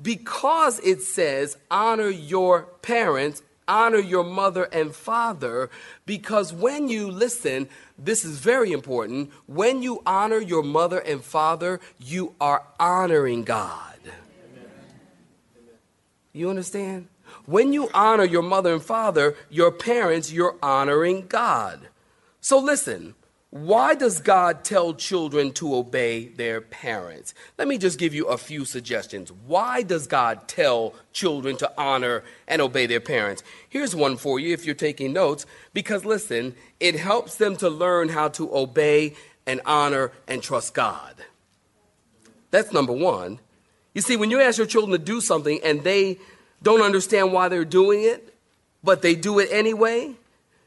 Because 0.00 0.80
it 0.80 1.02
says 1.02 1.56
honor 1.70 2.08
your 2.08 2.62
parents 2.82 3.42
honor 3.66 3.98
your 3.98 4.24
mother 4.24 4.64
and 4.64 4.94
father 4.94 5.70
because 6.06 6.52
when 6.52 6.88
you 6.88 7.10
listen, 7.10 7.68
this 7.98 8.24
is 8.24 8.38
very 8.38 8.72
important. 8.72 9.30
When 9.46 9.82
you 9.82 10.02
honor 10.04 10.38
your 10.38 10.62
mother 10.62 10.98
and 10.98 11.22
father, 11.22 11.80
you 11.98 12.34
are 12.40 12.64
honoring 12.78 13.44
God. 13.44 13.98
You 16.32 16.48
understand? 16.48 17.08
When 17.46 17.72
you 17.72 17.90
honor 17.92 18.24
your 18.24 18.42
mother 18.42 18.72
and 18.72 18.82
father, 18.82 19.36
your 19.50 19.70
parents, 19.70 20.32
you're 20.32 20.56
honoring 20.62 21.26
God. 21.26 21.88
So 22.40 22.58
listen, 22.58 23.14
why 23.52 23.94
does 23.94 24.18
God 24.18 24.64
tell 24.64 24.94
children 24.94 25.52
to 25.52 25.74
obey 25.74 26.28
their 26.28 26.62
parents? 26.62 27.34
Let 27.58 27.68
me 27.68 27.76
just 27.76 27.98
give 27.98 28.14
you 28.14 28.24
a 28.24 28.38
few 28.38 28.64
suggestions. 28.64 29.30
Why 29.30 29.82
does 29.82 30.06
God 30.06 30.48
tell 30.48 30.94
children 31.12 31.58
to 31.58 31.70
honor 31.76 32.24
and 32.48 32.62
obey 32.62 32.86
their 32.86 32.98
parents? 32.98 33.42
Here's 33.68 33.94
one 33.94 34.16
for 34.16 34.40
you 34.40 34.54
if 34.54 34.64
you're 34.64 34.74
taking 34.74 35.12
notes, 35.12 35.44
because 35.74 36.06
listen, 36.06 36.54
it 36.80 36.94
helps 36.94 37.36
them 37.36 37.54
to 37.56 37.68
learn 37.68 38.08
how 38.08 38.28
to 38.28 38.56
obey 38.56 39.16
and 39.46 39.60
honor 39.66 40.12
and 40.26 40.42
trust 40.42 40.72
God. 40.72 41.14
That's 42.52 42.72
number 42.72 42.94
one. 42.94 43.38
You 43.92 44.00
see, 44.00 44.16
when 44.16 44.30
you 44.30 44.40
ask 44.40 44.56
your 44.56 44.66
children 44.66 44.98
to 44.98 45.04
do 45.04 45.20
something 45.20 45.60
and 45.62 45.84
they 45.84 46.16
don't 46.62 46.80
understand 46.80 47.34
why 47.34 47.48
they're 47.50 47.66
doing 47.66 48.02
it, 48.02 48.34
but 48.82 49.02
they 49.02 49.14
do 49.14 49.40
it 49.40 49.50
anyway, 49.52 50.14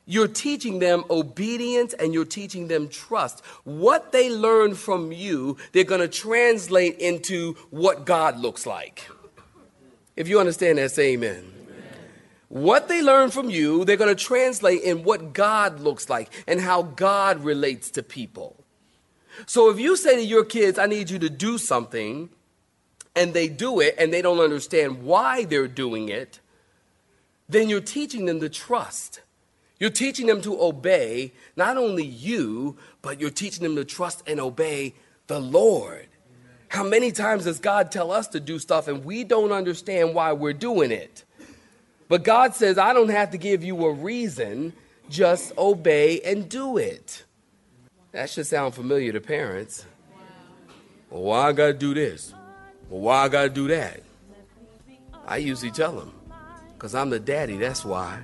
you're 0.06 0.28
teaching 0.28 0.80
them 0.80 1.04
obedience 1.10 1.94
and 1.94 2.13
you're 2.13 2.26
teaching 2.26 2.68
them 2.68 2.88
trust. 2.88 3.44
What 3.63 4.12
they 4.12 4.30
learn 4.30 4.76
from 4.76 5.12
you, 5.12 5.58
they're 5.72 5.84
going 5.84 6.02
to 6.02 6.08
translate 6.08 6.98
into 7.00 7.54
what 7.72 8.06
God 8.06 8.38
looks 8.39 8.65
like. 8.65 9.08
If 10.15 10.28
you 10.28 10.39
understand 10.39 10.78
that, 10.78 10.91
say 10.91 11.13
amen. 11.13 11.38
amen. 11.38 11.54
What 12.50 12.88
they 12.88 13.02
learn 13.02 13.32
from 13.32 13.50
you, 13.50 13.84
they're 13.84 13.98
going 13.98 14.15
to 14.15 14.24
translate 14.24 14.82
in 14.82 15.04
what 15.04 15.34
God 15.34 15.80
looks 15.80 16.10
like 16.10 16.32
and 16.48 16.62
how 16.62 16.84
God 16.84 17.44
relates 17.44 17.89
to 17.91 18.04
people. 18.04 18.56
So 19.46 19.70
if 19.70 19.80
you 19.80 19.98
say 19.98 20.15
to 20.15 20.24
your 20.24 20.46
kids, 20.46 20.80
I 20.80 20.86
need 20.86 21.10
you 21.10 21.20
to 21.20 21.30
do 21.30 21.58
something, 21.58 22.30
and 23.15 23.34
they 23.34 23.48
do 23.48 23.80
it 23.80 23.96
and 23.98 24.13
they 24.13 24.22
don't 24.22 24.39
understand 24.39 25.04
why 25.04 25.46
they're 25.46 25.68
doing 25.68 26.10
it, 26.10 26.39
then 27.48 27.70
you're 27.70 27.82
teaching 27.82 28.26
them 28.26 28.39
to 28.41 28.50
trust. 28.50 29.22
You're 29.86 29.91
teaching 29.91 30.26
them 30.26 30.41
to 30.41 30.60
obey 30.60 31.32
not 31.56 31.78
only 31.78 32.04
you, 32.04 32.76
but 33.04 33.21
you're 33.21 33.30
teaching 33.30 33.62
them 33.62 33.76
to 33.76 33.86
trust 33.86 34.24
and 34.26 34.39
obey 34.39 34.95
the 35.28 35.39
Lord. 35.39 36.08
How 36.69 36.84
many 36.84 37.12
times 37.12 37.43
does 37.43 37.60
God 37.60 37.91
tell 37.91 38.12
us 38.12 38.28
to 38.30 38.39
do 38.39 38.58
stuff 38.58 38.88
and 38.88 39.06
we 39.06 39.24
don't 39.24 39.52
understand 39.52 40.15
why 40.15 40.34
we're 40.34 40.54
doing 40.54 40.89
it? 40.89 41.24
But 42.08 42.24
God 42.24 42.56
says, 42.56 42.80
I 42.80 42.93
don't 42.93 43.10
have 43.10 43.30
to 43.30 43.38
give 43.38 43.63
you 43.63 43.86
a 43.86 43.93
reason, 43.93 44.74
just 45.08 45.56
obey 45.56 46.19
and 46.21 46.50
do 46.50 46.78
it. 46.78 47.24
That 48.12 48.32
should 48.32 48.48
sound 48.48 48.74
familiar 48.74 49.12
to 49.12 49.21
parents. 49.21 49.86
Well, 51.12 51.21
why 51.21 51.50
I 51.50 51.52
gotta 51.52 51.74
do 51.74 51.93
this? 51.93 52.34
Well, 52.89 53.02
why 53.02 53.17
I 53.26 53.30
gotta 53.30 53.50
do 53.50 53.67
that? 53.67 54.02
I 55.28 55.38
usually 55.38 55.69
tell 55.69 55.91
them, 55.91 56.12
because 56.74 56.95
I'm 56.95 57.12
the 57.12 57.19
daddy, 57.19 57.58
that's 57.58 57.86
why. 57.86 58.24